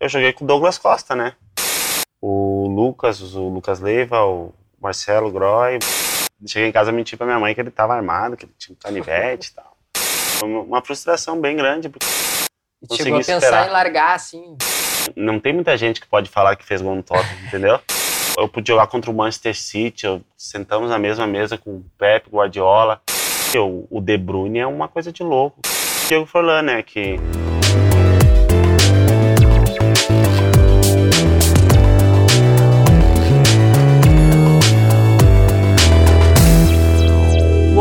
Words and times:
Eu 0.00 0.08
joguei 0.08 0.32
com 0.32 0.44
o 0.44 0.46
Douglas 0.46 0.78
Costa, 0.78 1.16
né? 1.16 1.34
O 2.22 2.68
Lucas, 2.68 3.20
o 3.34 3.48
Lucas 3.48 3.80
Leiva, 3.80 4.24
o 4.24 4.54
Marcelo 4.80 5.30
Groy. 5.30 5.80
Cheguei 6.46 6.68
em 6.68 6.72
casa 6.72 6.92
e 6.92 6.94
menti 6.94 7.16
pra 7.16 7.26
minha 7.26 7.40
mãe 7.40 7.52
que 7.52 7.60
ele 7.60 7.70
tava 7.70 7.94
armado, 7.94 8.36
que 8.36 8.44
ele 8.44 8.54
tinha 8.56 8.74
um 8.74 8.78
canivete 8.80 9.50
e 9.50 9.54
tal. 9.54 9.76
Foi 9.96 10.48
uma 10.48 10.80
frustração 10.82 11.40
bem 11.40 11.56
grande. 11.56 11.88
Porque 11.88 12.06
e 12.90 12.96
chegou 12.96 13.18
a 13.18 13.18
pensar 13.18 13.38
esperar. 13.38 13.66
em 13.66 13.70
largar, 13.70 14.14
assim. 14.14 14.56
Não 15.16 15.40
tem 15.40 15.52
muita 15.52 15.76
gente 15.76 16.00
que 16.00 16.06
pode 16.06 16.30
falar 16.30 16.54
que 16.54 16.64
fez 16.64 16.80
gol 16.80 16.94
no 16.94 17.02
Tottenham, 17.02 17.46
entendeu? 17.48 17.80
Eu 18.36 18.48
pude 18.48 18.68
jogar 18.68 18.86
contra 18.86 19.10
o 19.10 19.14
Manchester 19.14 19.56
City, 19.58 20.06
eu, 20.06 20.22
sentamos 20.36 20.90
na 20.90 20.98
mesma 20.98 21.26
mesa 21.26 21.58
com 21.58 21.70
o 21.70 21.84
Pep 21.98 22.30
Guardiola. 22.30 23.02
Eu, 23.52 23.88
o 23.90 24.00
De 24.00 24.16
Bruyne 24.16 24.60
é 24.60 24.66
uma 24.66 24.86
coisa 24.86 25.10
de 25.10 25.24
louco. 25.24 25.60
Diego 26.06 26.24
Forlan, 26.24 26.62
né, 26.62 26.82
que 26.84 27.16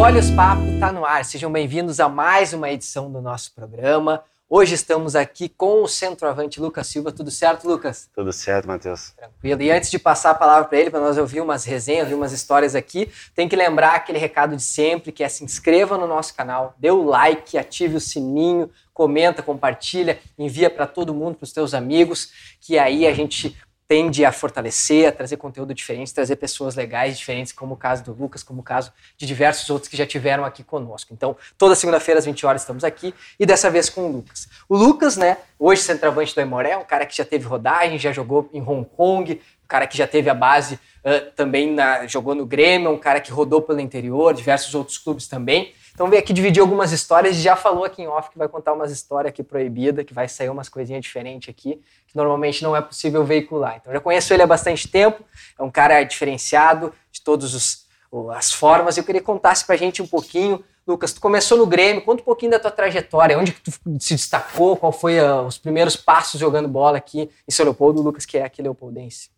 Olhos 0.08 0.32
Papo 0.32 0.64
está 0.74 0.90
no 0.90 1.04
ar. 1.04 1.26
Sejam 1.26 1.52
bem-vindos 1.52 2.00
a 2.00 2.08
mais 2.08 2.54
uma 2.54 2.72
edição 2.72 3.12
do 3.12 3.22
nosso 3.22 3.54
programa. 3.54 4.24
Hoje 4.50 4.74
estamos 4.74 5.18
aqui 5.18 5.50
com 5.50 5.84
o 5.84 5.88
centroavante 5.88 6.62
Lucas 6.62 6.88
Silva. 6.88 7.12
Tudo 7.12 7.30
certo, 7.30 7.68
Lucas? 7.68 8.10
Tudo 8.16 8.32
certo, 8.32 8.70
Matheus. 8.70 9.12
Tranquilo. 9.18 9.62
E 9.62 9.70
antes 9.70 9.92
de 9.92 10.00
passar 10.00 10.32
a 10.32 10.34
palavra 10.34 10.64
para 10.70 10.78
ele, 10.80 10.90
para 10.90 11.02
nós 11.02 11.18
ouvir 11.18 11.42
umas 11.42 11.66
resenhas, 11.66 12.04
ouvir 12.04 12.16
umas 12.16 12.32
histórias 12.32 12.74
aqui, 12.74 13.12
tem 13.36 13.50
que 13.50 13.56
lembrar 13.58 13.96
aquele 13.96 14.18
recado 14.18 14.56
de 14.56 14.64
sempre, 14.64 15.12
que 15.12 15.26
é 15.26 15.28
se 15.28 15.44
inscreva 15.44 15.98
no 15.98 16.08
nosso 16.08 16.34
canal, 16.34 16.74
dê 16.80 16.90
o 16.90 17.04
like, 17.04 17.58
ative 17.58 17.98
o 17.98 18.00
sininho, 18.00 18.72
comenta, 18.94 19.44
compartilha, 19.44 20.20
envia 20.40 20.70
para 20.70 20.88
todo 20.88 21.14
mundo, 21.14 21.36
para 21.36 21.44
os 21.44 21.52
teus 21.52 21.74
amigos, 21.74 22.32
que 22.62 22.80
aí 22.80 23.06
a 23.06 23.14
gente 23.14 23.58
tende 23.88 24.26
a 24.26 24.32
fortalecer, 24.32 25.08
a 25.08 25.12
trazer 25.12 25.38
conteúdo 25.38 25.74
diferente, 25.74 26.14
trazer 26.14 26.36
pessoas 26.36 26.76
legais, 26.76 27.18
diferentes, 27.18 27.54
como 27.54 27.76
o 27.76 27.78
caso 27.78 28.04
do 28.04 28.14
Lucas, 28.14 28.44
como 28.44 28.60
o 28.60 28.64
caso 28.64 28.92
de 29.18 29.26
diversos 29.26 29.70
outros 29.70 29.90
que 29.90 29.96
já 29.96 30.06
tiveram 30.06 30.44
aqui 30.44 30.64
conosco. 30.64 31.14
Então, 31.14 31.38
toda 31.58 31.74
segunda-feira 31.74 32.20
às 32.20 32.26
20 32.26 32.46
horas 32.46 32.62
estamos 32.64 32.84
aqui 32.84 33.14
e 33.40 33.46
dessa 33.46 33.70
vez 33.70 33.90
com 33.90 34.02
o 34.02 34.12
Lucas. 34.12 34.50
O 34.68 34.76
Lucas, 34.76 35.16
né, 35.16 35.38
hoje 35.58 35.82
centroavante 35.84 36.36
do 36.36 36.42
Emoré, 36.42 36.76
um 36.76 36.84
cara 36.84 37.06
que 37.06 37.16
já 37.16 37.24
teve 37.24 37.46
rodagem, 37.46 37.98
já 37.98 38.12
jogou 38.12 38.50
em 38.54 38.62
Hong 38.62 38.86
Kong, 38.96 39.34
um 39.34 39.68
cara 39.68 39.88
que 39.88 39.98
já 39.98 40.06
teve 40.06 40.30
a 40.30 40.34
base 40.34 40.76
uh, 40.76 41.32
também 41.36 41.74
na, 41.74 42.06
jogou 42.08 42.36
no 42.36 42.46
Grêmio, 42.46 42.92
um 42.92 42.98
cara 42.98 43.22
que 43.22 43.32
rodou 43.32 43.62
pelo 43.62 43.80
interior, 43.80 44.34
diversos 44.34 44.76
outros 44.76 44.98
clubes 44.98 45.28
também. 45.28 45.74
Então 45.98 46.08
veio 46.12 46.22
aqui 46.22 46.32
dividir 46.32 46.62
algumas 46.62 46.92
histórias 46.92 47.36
e 47.36 47.42
já 47.42 47.56
falou 47.56 47.84
aqui 47.84 48.04
em 48.04 48.08
off 48.08 48.30
que 48.30 48.38
vai 48.38 48.48
contar 48.48 48.72
umas 48.72 48.92
histórias 48.92 49.32
aqui 49.34 49.42
proibidas, 49.42 50.06
que 50.06 50.14
vai 50.14 50.28
sair 50.28 50.48
umas 50.48 50.70
coisinhas 50.70 51.02
diferentes 51.02 51.50
aqui, 51.50 51.82
que 52.06 52.16
normalmente 52.16 52.62
não 52.62 52.76
é 52.76 52.82
possível 52.84 53.26
veicular. 53.26 53.78
Então 53.78 53.92
já 53.92 54.00
conheço 54.00 54.32
ele 54.32 54.44
há 54.44 54.46
bastante 54.46 54.88
tempo, 54.88 55.24
é 55.58 55.64
um 55.64 55.72
cara 55.72 56.04
diferenciado 56.04 56.94
de 57.12 57.20
todas 57.24 57.88
as 58.36 58.52
formas. 58.54 58.96
Eu 58.96 59.04
queria 59.04 59.22
que 59.22 59.26
contasse 59.26 59.66
pra 59.66 59.76
gente 59.76 60.00
um 60.00 60.06
pouquinho. 60.06 60.64
Lucas, 60.86 61.14
tu 61.14 61.20
começou 61.20 61.58
no 61.58 61.66
Grêmio, 61.66 62.06
conta 62.06 62.22
um 62.22 62.26
pouquinho 62.26 62.52
da 62.52 62.60
tua 62.60 62.70
trajetória, 62.70 63.36
onde 63.36 63.52
que 63.52 63.62
tu 63.62 63.72
se 64.00 64.14
destacou, 64.14 64.78
qual 64.78 64.92
foi 64.92 65.20
uh, 65.20 65.48
os 65.48 65.58
primeiros 65.58 65.96
passos 65.96 66.40
jogando 66.40 66.68
bola 66.68 67.00
aqui 67.00 67.28
em 67.48 67.52
São 67.52 67.64
Leopoldo, 67.64 68.04
Lucas, 68.04 68.24
que 68.24 68.38
é 68.38 68.44
aqui 68.44 68.62
leopoldense. 68.62 69.32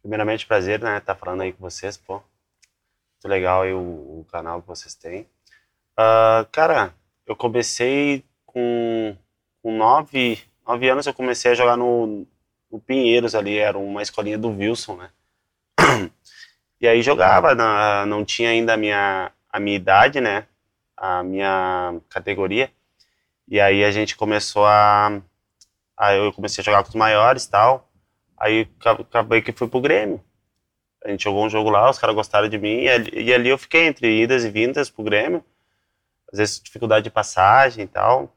Primeiramente, 0.00 0.46
prazer, 0.46 0.80
né, 0.80 0.96
estar 0.96 1.14
tá 1.14 1.20
falando 1.20 1.42
aí 1.42 1.52
com 1.52 1.60
vocês, 1.60 1.98
pô. 1.98 2.14
Muito 2.14 3.28
legal 3.28 3.60
aí 3.60 3.74
o, 3.74 3.78
o 3.78 4.26
canal 4.32 4.62
que 4.62 4.66
vocês 4.66 4.94
têm. 4.94 5.28
Uh, 6.00 6.46
cara, 6.50 6.94
eu 7.26 7.36
comecei 7.36 8.24
com, 8.46 9.14
com 9.62 9.76
nove, 9.76 10.38
nove 10.66 10.88
anos, 10.88 11.06
eu 11.06 11.12
comecei 11.12 11.50
a 11.50 11.54
jogar 11.54 11.76
no, 11.76 12.26
no 12.72 12.80
Pinheiros 12.80 13.34
ali, 13.34 13.58
era 13.58 13.76
uma 13.76 14.00
escolinha 14.00 14.38
do 14.38 14.48
Wilson, 14.48 14.96
né? 14.96 15.10
E 16.80 16.88
aí 16.88 17.02
jogava, 17.02 17.54
na, 17.54 18.06
não 18.06 18.24
tinha 18.24 18.48
ainda 18.48 18.72
a 18.72 18.76
minha, 18.78 19.30
a 19.52 19.60
minha 19.60 19.76
idade, 19.76 20.18
né? 20.18 20.46
A 20.96 21.22
minha 21.22 22.00
categoria. 22.08 22.70
E 23.46 23.60
aí 23.60 23.84
a 23.84 23.90
gente 23.90 24.16
começou 24.16 24.64
a. 24.64 25.20
Aí 25.94 26.16
eu 26.16 26.32
comecei 26.32 26.62
a 26.62 26.64
jogar 26.64 26.82
com 26.82 26.88
os 26.88 26.94
maiores 26.94 27.44
e 27.44 27.50
tal. 27.50 27.86
Aí 28.38 28.66
acabei 28.82 29.42
que 29.42 29.52
fui 29.52 29.68
pro 29.68 29.78
Grêmio. 29.78 30.24
A 31.04 31.10
gente 31.10 31.24
jogou 31.24 31.44
um 31.44 31.50
jogo 31.50 31.68
lá, 31.68 31.90
os 31.90 31.98
caras 31.98 32.16
gostaram 32.16 32.48
de 32.48 32.56
mim. 32.56 32.84
E 32.84 32.88
ali, 32.88 33.10
e 33.12 33.34
ali 33.34 33.50
eu 33.50 33.58
fiquei 33.58 33.86
entre 33.86 34.22
idas 34.22 34.44
e 34.44 34.50
vindas 34.50 34.88
pro 34.88 35.04
Grêmio 35.04 35.44
às 36.32 36.38
vezes 36.38 36.60
dificuldade 36.60 37.04
de 37.04 37.10
passagem 37.10 37.84
e 37.84 37.88
tal. 37.88 38.34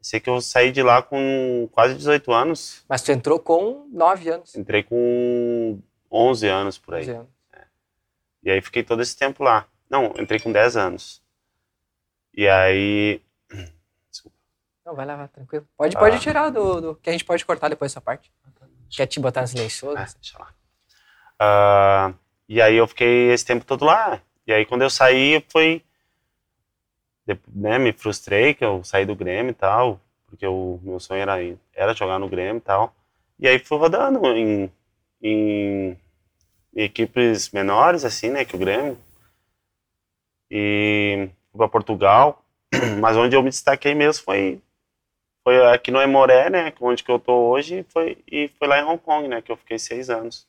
Sei 0.00 0.20
que 0.20 0.30
eu 0.30 0.40
saí 0.40 0.70
de 0.70 0.82
lá 0.82 1.02
com 1.02 1.68
quase 1.72 1.94
18 1.94 2.32
anos. 2.32 2.84
Mas 2.88 3.02
tu 3.02 3.10
entrou 3.10 3.38
com 3.38 3.86
9 3.92 4.30
anos? 4.30 4.54
Entrei 4.54 4.82
com 4.82 5.80
11 6.10 6.46
anos 6.48 6.78
por 6.78 6.94
aí. 6.94 7.02
11 7.02 7.10
anos. 7.10 7.28
É. 7.52 7.64
E 8.44 8.50
aí 8.50 8.60
fiquei 8.62 8.82
todo 8.82 9.02
esse 9.02 9.16
tempo 9.16 9.42
lá. 9.42 9.66
Não, 9.90 10.14
entrei 10.18 10.38
com 10.38 10.52
10 10.52 10.76
anos. 10.76 11.22
E 12.32 12.48
aí. 12.48 13.20
Desculpa. 14.10 14.36
Não, 14.86 14.94
vai 14.94 15.04
lá, 15.04 15.16
vai, 15.16 15.28
tranquilo. 15.28 15.66
Pode, 15.76 15.96
ah. 15.96 15.98
pode 15.98 16.20
tirar 16.20 16.50
do, 16.50 16.80
do, 16.80 16.94
Que 16.94 17.10
a 17.10 17.12
gente 17.12 17.24
pode 17.24 17.44
cortar 17.44 17.68
depois 17.68 17.92
essa 17.92 18.00
parte. 18.00 18.32
Quer 18.90 19.06
te 19.06 19.20
botar 19.20 19.46
silencioso? 19.46 19.98
É, 19.98 20.06
deixa 20.20 20.38
lá. 20.38 20.54
Uh, 21.40 22.14
e 22.48 22.62
aí 22.62 22.76
eu 22.76 22.86
fiquei 22.86 23.30
esse 23.32 23.44
tempo 23.44 23.64
todo 23.64 23.84
lá. 23.84 24.22
E 24.46 24.52
aí 24.52 24.64
quando 24.64 24.82
eu 24.82 24.88
saí, 24.88 25.44
foi 25.50 25.84
né, 27.52 27.78
me 27.78 27.92
frustrei 27.92 28.54
que 28.54 28.64
eu 28.64 28.82
saí 28.84 29.04
do 29.04 29.16
Grêmio 29.16 29.50
e 29.50 29.54
tal, 29.54 30.00
porque 30.26 30.46
o 30.46 30.78
meu 30.82 31.00
sonho 31.00 31.20
era, 31.20 31.34
era 31.74 31.94
jogar 31.94 32.18
no 32.18 32.28
Grêmio 32.28 32.58
e 32.58 32.62
tal. 32.62 32.94
E 33.38 33.48
aí 33.48 33.58
fui 33.58 33.78
rodando 33.78 34.26
em, 34.26 34.70
em, 35.22 35.96
equipes 36.74 37.50
menores, 37.50 38.04
assim, 38.04 38.30
né, 38.30 38.44
que 38.44 38.56
o 38.56 38.58
Grêmio. 38.58 38.98
E 40.50 41.28
fui 41.50 41.58
para 41.58 41.68
Portugal, 41.68 42.44
mas 43.00 43.16
onde 43.16 43.36
eu 43.36 43.42
me 43.42 43.50
destaquei 43.50 43.94
mesmo 43.94 44.24
foi 44.24 44.60
foi 45.44 45.66
aqui 45.72 45.90
no 45.90 46.00
Emoré, 46.00 46.50
né, 46.50 46.72
onde 46.80 47.02
que 47.02 47.10
eu 47.10 47.18
tô 47.18 47.32
hoje, 47.50 47.84
foi, 47.88 48.18
e 48.30 48.48
foi 48.58 48.68
lá 48.68 48.80
em 48.80 48.84
Hong 48.84 48.98
Kong, 48.98 49.28
né, 49.28 49.40
que 49.40 49.50
eu 49.50 49.56
fiquei 49.56 49.78
seis 49.78 50.10
anos 50.10 50.47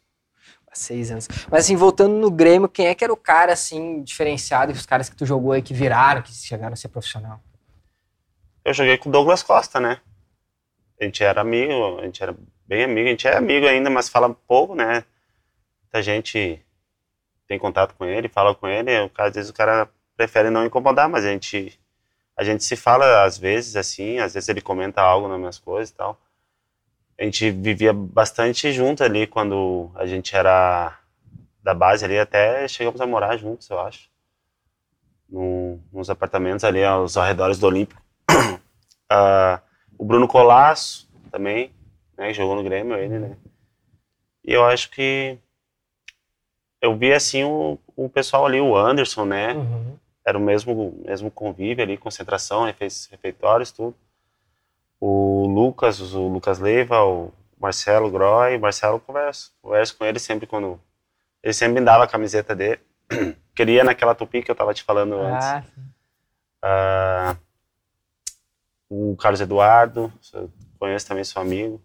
seis 0.74 1.12
anos. 1.12 1.28
Mas 1.50 1.66
assim, 1.66 1.76
voltando 1.76 2.16
no 2.16 2.30
Grêmio, 2.30 2.70
quem 2.70 2.88
é 2.88 2.96
que 2.96 3.04
era 3.04 3.14
o 3.14 3.18
cara, 3.18 3.54
assim, 3.54 4.04
diferenciado, 4.04 4.72
os 4.72 4.86
caras 4.86 5.10
que 5.10 5.16
tu 5.16 5.26
jogou 5.26 5.52
aí, 5.52 5.62
que 5.62 5.74
viraram, 5.74 6.22
que 6.22 6.32
chegaram 6.34 6.74
a 6.74 6.76
ser 6.76 6.90
profissional? 6.90 7.40
Eu 8.64 8.74
joguei 8.74 8.98
com 8.98 9.10
o 9.10 9.12
Douglas 9.12 9.42
Costa, 9.42 9.80
né? 9.80 10.00
A 11.00 11.06
gente 11.06 11.24
era 11.24 11.42
amigo, 11.42 12.00
a 12.00 12.04
gente 12.04 12.22
era 12.22 12.36
bem 12.68 12.84
amigo, 12.84 13.08
a 13.08 13.12
gente 13.12 13.28
é 13.28 13.38
amigo 13.38 13.66
ainda, 13.66 13.90
mas 13.90 14.10
fala 14.10 14.30
pouco, 14.48 14.76
né? 14.76 15.04
Muita 15.84 16.02
gente 16.04 16.64
tem 17.48 17.58
contato 17.58 17.96
com 17.96 18.06
ele, 18.06 18.28
fala 18.28 18.54
com 18.54 18.68
ele, 18.68 18.92
às 19.18 19.34
vezes 19.34 19.50
o 19.50 19.54
cara 19.54 19.90
prefere 20.16 20.50
não 20.50 20.66
incomodar, 20.66 21.10
mas 21.10 21.26
a 21.26 21.30
gente, 21.30 21.80
a 22.38 22.44
gente 22.44 22.64
se 22.64 22.76
fala 22.76 23.24
às 23.24 23.38
vezes, 23.38 23.76
assim, 23.76 24.20
às 24.20 24.34
vezes 24.34 24.50
ele 24.50 24.62
comenta 24.62 25.02
algo 25.02 25.28
nas 25.28 25.40
minhas 25.40 25.58
coisas 25.58 25.90
e 25.90 25.96
tal 25.96 26.20
a 27.20 27.26
gente 27.26 27.52
vivia 27.52 27.92
bastante 27.92 28.72
junto 28.72 29.04
ali 29.04 29.28
quando 29.28 29.92
a 29.96 30.06
gente 30.06 30.34
era 30.34 30.98
da 31.62 31.74
base 31.74 32.06
ali, 32.06 32.18
até 32.18 32.66
chegamos 32.66 33.02
a 33.02 33.06
morar 33.06 33.36
juntos, 33.36 33.70
eu 33.70 33.78
acho. 33.78 34.10
No, 35.28 35.80
nos 35.92 36.10
apartamentos 36.10 36.64
ali 36.64 36.82
aos 36.82 37.18
arredores 37.18 37.60
do 37.60 37.68
Olímpico. 37.68 38.02
uh, 38.32 39.60
o 40.00 40.06
Bruno 40.06 40.30
Colasso 40.30 41.10
também, 41.30 41.72
né, 42.18 42.34
jogou 42.34 42.56
no 42.56 42.64
Grêmio, 42.64 42.96
ele, 42.96 43.20
né. 43.20 43.36
E 44.46 44.54
eu 44.54 44.64
acho 44.64 44.90
que 44.90 45.38
eu 46.82 46.96
vi 46.96 47.14
assim 47.14 47.44
o, 47.44 47.78
o 47.98 48.08
pessoal 48.08 48.46
ali, 48.46 48.62
o 48.62 48.78
Anderson, 48.78 49.26
né, 49.26 49.54
uhum. 49.54 49.98
era 50.26 50.38
o 50.38 50.42
mesmo, 50.42 50.98
mesmo 51.06 51.30
convívio 51.30 51.84
ali, 51.84 51.98
concentração, 51.98 52.64
refeitórios, 52.64 53.74
tudo 53.74 53.94
o 55.00 55.48
Lucas, 55.48 56.00
o 56.14 56.28
Lucas 56.28 56.60
Leiva, 56.60 57.04
o 57.04 57.32
Marcelo 57.60 58.10
Groy, 58.12 58.58
o 58.58 58.60
Marcelo 58.60 59.00
converso, 59.00 59.54
converso 59.62 59.98
com 59.98 60.06
ele 60.06 60.20
sempre 60.20 60.46
quando 60.48 60.80
ele 61.42 61.54
sempre 61.54 61.80
me 61.80 61.86
dava 61.86 62.04
a 62.04 62.08
camiseta 62.08 62.56
dele. 62.56 62.82
Queria 63.56 63.84
naquela 63.84 64.16
tupi 64.16 64.42
que 64.42 64.52
eu 64.52 64.56
tava 64.56 64.74
te 64.74 64.84
falando 64.84 65.16
ah, 65.16 65.58
antes. 65.58 65.70
Uh, 66.64 67.40
o 69.12 69.16
Carlos 69.18 69.42
Eduardo, 69.42 70.12
conheço 70.78 71.08
também, 71.08 71.24
sou 71.24 71.42
amigo. 71.42 71.82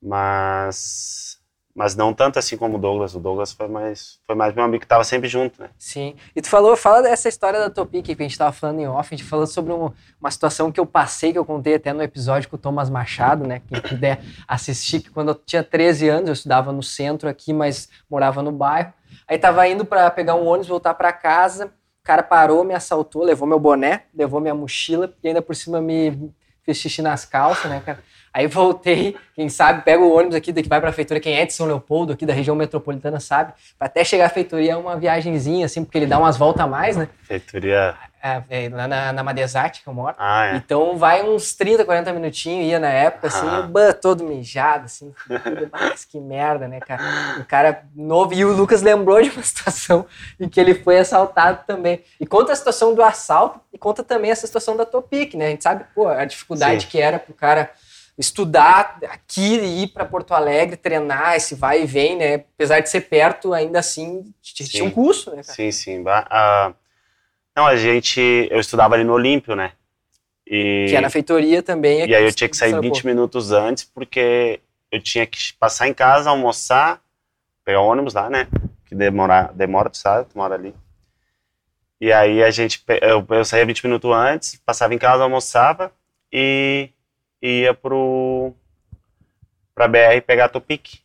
Mas 0.00 1.39
mas 1.74 1.94
não 1.94 2.12
tanto 2.12 2.38
assim 2.38 2.56
como 2.56 2.76
o 2.76 2.80
Douglas. 2.80 3.14
O 3.14 3.20
Douglas 3.20 3.52
foi 3.52 3.68
mais, 3.68 4.18
foi 4.26 4.34
mais 4.34 4.54
meu 4.54 4.64
amigo 4.64 4.80
que 4.80 4.84
estava 4.84 5.04
sempre 5.04 5.28
junto, 5.28 5.62
né? 5.62 5.70
Sim. 5.78 6.14
E 6.34 6.42
tu 6.42 6.48
falou, 6.48 6.76
fala 6.76 7.02
dessa 7.02 7.28
história 7.28 7.60
da 7.60 7.70
Topic 7.70 8.04
que 8.04 8.12
a 8.12 8.22
gente 8.22 8.32
estava 8.32 8.52
falando 8.52 8.80
em 8.80 8.88
off, 8.88 9.14
a 9.14 9.16
gente 9.16 9.28
falou 9.28 9.46
sobre 9.46 9.72
um, 9.72 9.90
uma 10.20 10.30
situação 10.30 10.72
que 10.72 10.80
eu 10.80 10.86
passei, 10.86 11.32
que 11.32 11.38
eu 11.38 11.44
contei 11.44 11.74
até 11.74 11.92
no 11.92 12.02
episódio 12.02 12.48
com 12.48 12.56
o 12.56 12.58
Thomas 12.58 12.90
Machado, 12.90 13.46
né? 13.46 13.62
Quem 13.66 13.80
puder 13.80 14.20
assistir, 14.46 15.00
que 15.00 15.10
quando 15.10 15.28
eu 15.28 15.34
tinha 15.34 15.62
13 15.62 16.08
anos, 16.08 16.28
eu 16.28 16.34
estudava 16.34 16.72
no 16.72 16.82
centro 16.82 17.28
aqui, 17.28 17.52
mas 17.52 17.88
morava 18.10 18.42
no 18.42 18.52
bairro. 18.52 18.92
Aí 19.26 19.38
tava 19.38 19.66
indo 19.68 19.84
para 19.84 20.10
pegar 20.10 20.34
um 20.34 20.46
ônibus, 20.46 20.68
voltar 20.68 20.94
para 20.94 21.12
casa, 21.12 21.66
o 21.66 22.04
cara 22.04 22.22
parou, 22.22 22.64
me 22.64 22.74
assaltou, 22.74 23.22
levou 23.22 23.46
meu 23.46 23.60
boné, 23.60 24.04
levou 24.14 24.40
minha 24.40 24.54
mochila 24.54 25.14
e 25.22 25.28
ainda 25.28 25.40
por 25.40 25.54
cima 25.54 25.80
me 25.80 26.32
fez 26.62 26.78
xixi 26.78 27.02
nas 27.02 27.24
calças, 27.24 27.70
né, 27.70 27.80
cara? 27.84 28.02
Aí 28.32 28.46
voltei, 28.46 29.16
quem 29.34 29.48
sabe, 29.48 29.82
pega 29.82 30.02
o 30.02 30.14
ônibus 30.16 30.36
aqui, 30.36 30.52
daqui 30.52 30.68
vai 30.68 30.80
pra 30.80 30.92
feitoria, 30.92 31.20
quem 31.20 31.36
é 31.36 31.44
de 31.44 31.52
São 31.52 31.66
Leopoldo, 31.66 32.12
aqui 32.12 32.24
da 32.24 32.32
região 32.32 32.54
metropolitana, 32.54 33.18
sabe? 33.18 33.52
Pra 33.76 33.86
até 33.86 34.04
chegar 34.04 34.26
à 34.26 34.28
feitoria 34.28 34.72
é 34.72 34.76
uma 34.76 34.96
viagenzinha, 34.96 35.66
assim, 35.66 35.84
porque 35.84 35.98
ele 35.98 36.06
dá 36.06 36.18
umas 36.18 36.36
voltas 36.36 36.64
a 36.64 36.66
mais, 36.68 36.96
né? 36.96 37.08
Feitoria. 37.24 37.96
É, 38.22 38.42
é, 38.50 38.68
lá 38.68 38.86
na, 38.86 39.12
na 39.14 39.34
que 39.70 39.80
eu 39.86 39.94
moro. 39.94 40.14
Ah, 40.18 40.48
é. 40.48 40.56
Então 40.56 40.98
vai 40.98 41.22
uns 41.22 41.54
30, 41.54 41.86
40 41.86 42.12
minutinhos, 42.12 42.66
ia 42.66 42.78
na 42.78 42.88
época, 42.90 43.28
assim, 43.28 43.46
Ah. 43.48 43.62
bah, 43.62 43.94
todo 43.94 44.24
mijado, 44.24 44.84
assim. 44.84 45.12
Mas 45.72 46.04
que 46.04 46.20
merda, 46.20 46.68
né, 46.68 46.80
cara? 46.80 47.02
O 47.40 47.44
cara 47.46 47.82
novo. 47.96 48.34
E 48.34 48.44
o 48.44 48.52
Lucas 48.52 48.82
lembrou 48.82 49.22
de 49.22 49.30
uma 49.30 49.42
situação 49.42 50.04
em 50.38 50.48
que 50.50 50.60
ele 50.60 50.74
foi 50.74 50.98
assaltado 50.98 51.60
também. 51.66 52.04
E 52.20 52.26
conta 52.26 52.52
a 52.52 52.56
situação 52.56 52.94
do 52.94 53.02
assalto 53.02 53.58
e 53.72 53.78
conta 53.78 54.04
também 54.04 54.30
essa 54.30 54.46
situação 54.46 54.76
da 54.76 54.84
Topic, 54.84 55.34
né? 55.34 55.46
A 55.46 55.50
gente 55.50 55.62
sabe, 55.62 55.84
pô, 55.94 56.06
a 56.06 56.24
dificuldade 56.26 56.82
Sim. 56.82 56.88
que 56.88 57.00
era 57.00 57.18
pro 57.18 57.32
cara 57.32 57.70
estudar 58.20 58.98
aqui 59.08 59.56
e 59.58 59.82
ir 59.84 59.88
para 59.88 60.04
Porto 60.04 60.34
Alegre, 60.34 60.76
treinar, 60.76 61.34
esse 61.34 61.54
vai 61.54 61.82
e 61.82 61.86
vem, 61.86 62.16
né? 62.16 62.34
Apesar 62.54 62.80
de 62.80 62.90
ser 62.90 63.00
perto, 63.02 63.54
ainda 63.54 63.78
assim, 63.78 64.32
tinha 64.42 64.84
um 64.84 64.90
custo, 64.90 65.30
né, 65.30 65.42
cara? 65.42 65.54
Sim, 65.56 65.72
sim. 65.72 66.04
Ah, 66.06 66.72
não, 67.56 67.66
a 67.66 67.76
gente. 67.76 68.20
Eu 68.50 68.60
estudava 68.60 68.94
ali 68.94 69.04
no 69.04 69.14
Olímpio, 69.14 69.56
né? 69.56 69.72
E, 70.46 70.86
Que 70.90 70.96
é 70.96 71.00
na 71.00 71.10
feitoria 71.10 71.62
também. 71.62 72.06
e 72.06 72.14
aí 72.14 72.24
eu 72.24 72.32
tinha 72.32 72.48
que 72.48 72.56
sair 72.56 72.70
São 72.70 72.80
20 72.80 72.92
Leopoldo. 72.92 73.06
minutos 73.08 73.52
antes, 73.52 73.84
porque 73.84 74.60
eu 74.90 75.00
tinha 75.00 75.26
que 75.26 75.52
passar 75.54 75.88
em 75.88 75.94
casa, 75.94 76.28
almoçar, 76.28 77.00
pegar 77.64 77.80
ônibus 77.80 78.14
lá, 78.14 78.28
né? 78.28 78.48
Que 78.84 78.94
demora, 78.94 79.50
demora 79.54 79.88
tu 79.88 79.96
sabe, 79.96 80.28
tu 80.28 80.36
mora 80.36 80.54
ali. 80.56 80.74
E 82.00 82.12
aí 82.12 82.42
a 82.42 82.50
gente. 82.50 82.82
Eu, 83.00 83.24
eu 83.30 83.44
saía 83.44 83.64
20 83.64 83.84
minutos 83.84 84.10
antes, 84.12 84.60
passava 84.66 84.92
em 84.94 84.98
casa, 84.98 85.22
almoçava 85.22 85.92
e 86.32 86.90
ia 87.42 87.74
pro. 87.74 88.52
pra 89.74 89.88
BR 89.88 90.20
pegar 90.26 90.46
a 90.46 90.48
Topic. 90.48 91.00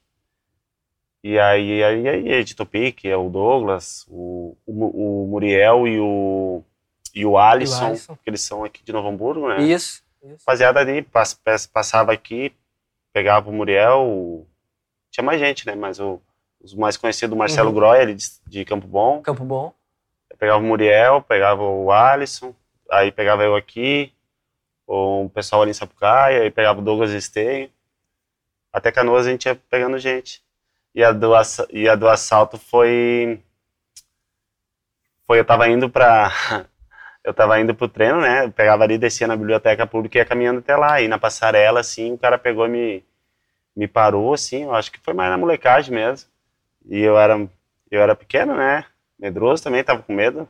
E 1.23 1.39
aí, 1.39 1.83
aí, 1.83 2.07
aí 2.07 2.43
de 2.43 2.55
Topic, 2.55 3.05
é 3.05 3.17
o 3.17 3.29
Douglas, 3.29 4.05
o, 4.07 4.55
o, 4.65 5.23
o 5.23 5.27
Muriel 5.27 5.87
e 5.87 5.99
o, 5.99 6.61
e 7.15 7.25
o 7.25 7.35
Alisson, 7.37 7.87
Alisson. 7.87 8.15
que 8.23 8.29
eles 8.29 8.41
são 8.41 8.63
aqui 8.63 8.83
de 8.83 8.93
Novo 8.93 9.07
Hamburgo, 9.07 9.47
né? 9.49 9.63
Isso. 9.63 10.03
isso. 10.23 10.35
rapaziada 10.41 10.79
ali 10.81 11.01
pass- 11.01 11.33
pass- 11.33 11.65
passava 11.65 12.13
aqui, 12.13 12.53
pegava 13.11 13.49
o 13.49 13.53
Muriel, 13.53 14.01
o- 14.05 14.47
tinha 15.09 15.23
mais 15.23 15.39
gente, 15.39 15.65
né? 15.65 15.73
Mas 15.73 15.99
o, 15.99 16.21
os 16.61 16.75
mais 16.75 16.95
conhecidos, 16.95 17.33
o 17.35 17.39
Marcelo 17.39 17.69
Uhum. 17.69 17.75
Groy, 17.75 17.99
ali 17.99 18.13
de, 18.13 18.25
de 18.45 18.63
Campo 18.63 18.85
Bom. 18.85 19.19
Campo 19.23 19.43
Bom. 19.43 19.73
Eu 20.29 20.37
pegava 20.37 20.59
o 20.59 20.63
Muriel, 20.67 21.23
pegava 21.23 21.63
o 21.63 21.91
Alisson, 21.91 22.53
aí 22.91 23.11
pegava 23.11 23.43
eu 23.43 23.55
aqui, 23.55 24.13
o 24.87 25.29
pessoal 25.29 25.61
ali 25.61 25.71
em 25.71 25.73
Sapucaia, 25.73 26.43
aí 26.43 26.51
pegava 26.51 26.79
o 26.79 26.83
Douglas 26.83 27.11
Esteio. 27.11 27.69
Até 28.71 28.91
Canoas 28.91 29.25
a 29.27 29.31
gente 29.31 29.45
ia 29.45 29.55
pegando 29.55 29.97
gente. 29.97 30.43
E 30.93 31.03
a 31.03 31.11
do, 31.11 31.31
e 31.71 31.89
a 31.89 31.95
do 31.95 32.07
assalto 32.07 32.57
foi. 32.57 33.41
Foi, 35.27 35.39
eu 35.39 35.45
tava 35.45 35.67
indo 35.69 35.89
pra. 35.89 36.31
Eu 37.23 37.33
tava 37.33 37.59
indo 37.59 37.73
pro 37.73 37.87
treino, 37.87 38.21
né? 38.21 38.45
Eu 38.45 38.51
pegava 38.51 38.83
ali, 38.83 38.99
descia 38.99 39.25
na 39.25 39.35
biblioteca 39.35 39.87
pública 39.87 40.15
e 40.15 40.21
ia 40.21 40.25
caminhando 40.25 40.59
até 40.59 40.75
lá. 40.77 41.01
E 41.01 41.07
na 41.07 41.17
passarela, 41.17 41.79
assim, 41.79 42.13
o 42.13 42.19
cara 42.19 42.37
pegou 42.37 42.67
e 42.67 42.69
me, 42.69 43.05
me 43.75 43.87
parou, 43.87 44.33
assim. 44.33 44.63
Eu 44.63 44.75
acho 44.75 44.91
que 44.91 44.99
foi 44.99 45.13
mais 45.15 45.31
na 45.31 45.37
molecagem 45.37 45.91
mesmo. 45.91 46.29
E 46.85 46.99
eu 47.01 47.17
era, 47.17 47.49
eu 47.89 48.01
era 48.01 48.15
pequeno, 48.15 48.55
né? 48.55 48.85
Medroso 49.17 49.63
também, 49.63 49.83
tava 49.83 50.03
com 50.03 50.13
medo. 50.13 50.47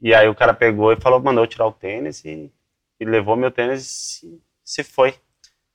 E 0.00 0.12
aí 0.14 0.28
o 0.28 0.34
cara 0.34 0.52
pegou 0.52 0.92
e 0.92 1.00
falou, 1.00 1.20
mandou 1.20 1.46
tirar 1.46 1.66
o 1.66 1.72
tênis 1.72 2.24
e, 2.24 2.52
e 3.00 3.04
levou 3.04 3.36
meu 3.36 3.50
tênis 3.50 4.22
e 4.22 4.40
se, 4.64 4.82
foi. 4.82 5.14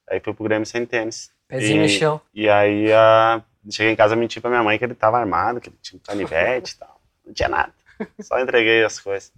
Aí 0.09 0.19
fui 0.19 0.33
pro 0.33 0.43
Grêmio 0.43 0.65
sem 0.65 0.85
tênis. 0.85 1.31
Pezinho 1.47 1.81
no 1.81 1.89
chão. 1.89 2.21
E 2.33 2.49
aí 2.49 2.91
a, 2.91 3.41
cheguei 3.69 3.93
em 3.93 3.95
casa 3.95 4.15
e 4.15 4.17
menti 4.17 4.41
pra 4.41 4.49
minha 4.49 4.63
mãe 4.63 4.77
que 4.77 4.83
ele 4.83 4.95
tava 4.95 5.17
armado, 5.17 5.61
que 5.61 5.69
ele 5.69 5.77
tinha 5.81 5.97
um 5.97 6.01
canivete 6.03 6.73
e 6.73 6.77
tal. 6.77 7.01
Não 7.25 7.33
tinha 7.33 7.49
nada. 7.49 7.73
Só 8.21 8.39
entreguei 8.39 8.83
as 8.83 8.99
coisas. 8.99 9.31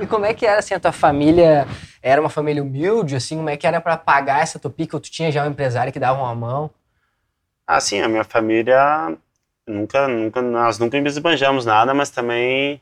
E 0.00 0.06
como 0.06 0.24
é 0.24 0.34
que 0.34 0.46
era, 0.46 0.58
assim, 0.58 0.74
a 0.74 0.80
tua 0.80 0.92
família? 0.92 1.66
Era 2.02 2.20
uma 2.20 2.30
família 2.30 2.62
humilde, 2.62 3.16
assim? 3.16 3.36
Como 3.36 3.50
é 3.50 3.56
que 3.56 3.66
era 3.66 3.80
pra 3.80 3.96
pagar 3.96 4.42
essa 4.42 4.58
Topic? 4.58 4.92
Ou 4.94 5.00
tu 5.00 5.10
tinha 5.10 5.32
já 5.32 5.44
um 5.44 5.50
empresário 5.50 5.92
que 5.92 5.98
dava 5.98 6.20
uma 6.20 6.34
mão? 6.34 6.70
Ah, 7.66 7.80
sim, 7.80 8.00
a 8.00 8.08
minha 8.08 8.24
família 8.24 9.16
nunca, 9.66 10.08
nunca, 10.08 10.42
nós 10.42 10.78
nunca 10.78 10.98
esbanjamos 10.98 11.64
nada, 11.64 11.94
mas 11.94 12.10
também, 12.10 12.80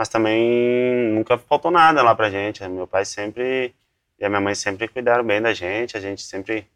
mas 0.00 0.08
também 0.08 1.12
nunca 1.12 1.36
faltou 1.36 1.70
nada 1.70 2.02
lá 2.02 2.14
pra 2.14 2.30
gente. 2.30 2.66
Meu 2.66 2.86
pai 2.86 3.04
sempre 3.04 3.74
e 4.18 4.24
a 4.24 4.30
minha 4.30 4.40
mãe 4.40 4.54
sempre 4.54 4.88
cuidaram 4.88 5.22
bem 5.22 5.42
da 5.42 5.52
gente, 5.52 5.94
a 5.94 6.00
gente 6.00 6.22
sempre 6.22 6.66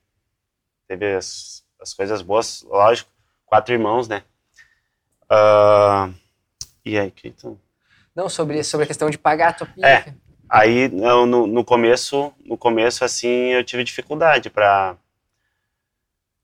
teve 0.87 1.15
as, 1.15 1.65
as 1.81 1.95
coisas 1.95 2.21
boas, 2.21 2.63
lógico, 2.69 3.11
quatro 3.47 3.73
irmãos, 3.73 4.07
né? 4.07 4.25
Ah, 5.27 6.11
e 6.85 6.99
aí, 6.99 7.11
que 7.11 7.31
tu... 7.31 7.59
Não, 8.15 8.29
sobre, 8.29 8.63
sobre 8.63 8.85
a 8.85 8.87
questão 8.87 9.09
de 9.09 9.17
pagar 9.17 9.49
a 9.49 9.53
Topic. 9.55 9.83
É. 9.83 10.13
Aí 10.47 10.91
eu, 10.93 11.25
no, 11.25 11.47
no 11.47 11.65
começo, 11.65 12.31
no 12.45 12.59
começo 12.59 13.07
assim, 13.07 13.53
eu 13.53 13.65
tive 13.65 13.85
dificuldade 13.85 14.51
para 14.51 14.99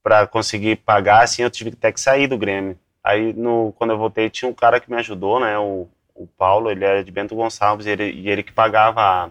para 0.03 0.27
conseguir 0.27 0.77
pagar, 0.77 1.25
assim, 1.25 1.43
eu 1.43 1.51
tive 1.51 1.69
até 1.69 1.93
que 1.93 2.01
sair 2.01 2.27
do 2.27 2.39
Grêmio. 2.39 2.79
Aí 3.05 3.35
no 3.35 3.71
quando 3.77 3.91
eu 3.91 3.99
voltei 3.99 4.31
tinha 4.31 4.51
um 4.51 4.55
cara 4.55 4.81
que 4.81 4.91
me 4.91 4.97
ajudou, 4.97 5.39
né, 5.39 5.59
o, 5.59 5.87
o 6.15 6.27
Paulo, 6.27 6.71
ele 6.71 6.85
era 6.85 7.03
de 7.05 7.11
Bento 7.11 7.35
Gonçalves 7.35 7.87
e 7.87 7.91
ele, 7.91 8.11
e 8.13 8.29
ele 8.29 8.43
que 8.43 8.53
pagava 8.53 9.01
a, 9.01 9.31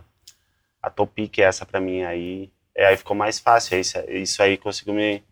a 0.81 0.89
Topic 0.89 1.39
essa 1.39 1.65
para 1.65 1.79
mim. 1.79 2.03
Aí 2.03 2.51
é, 2.75 2.87
aí 2.87 2.97
ficou 2.97 3.15
mais 3.15 3.39
fácil, 3.39 3.79
isso, 3.79 3.97
isso 4.09 4.41
aí 4.41 4.57
conseguiu 4.57 4.93
me, 4.93 5.23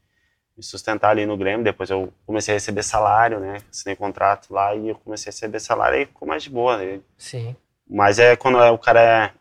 me 0.57 0.63
sustentar 0.63 1.09
ali 1.11 1.25
no 1.25 1.38
Grêmio. 1.38 1.63
Depois 1.63 1.89
eu 1.89 2.11
comecei 2.25 2.53
a 2.53 2.57
receber 2.57 2.83
salário, 2.83 3.39
né, 3.39 3.57
assinei 3.71 3.95
contrato 3.95 4.53
lá 4.53 4.75
e 4.75 4.89
eu 4.89 4.95
comecei 4.95 5.29
a 5.29 5.33
receber 5.33 5.59
salário 5.59 6.01
e 6.01 6.05
ficou 6.05 6.27
mais 6.27 6.44
de 6.44 6.49
boa. 6.49 6.77
né? 6.77 6.99
Sim. 7.17 7.55
Mas 7.89 8.19
é 8.19 8.35
quando 8.35 8.57
é- 8.59 8.69
o 8.71 8.77
cara 8.77 9.01
é, 9.01 9.31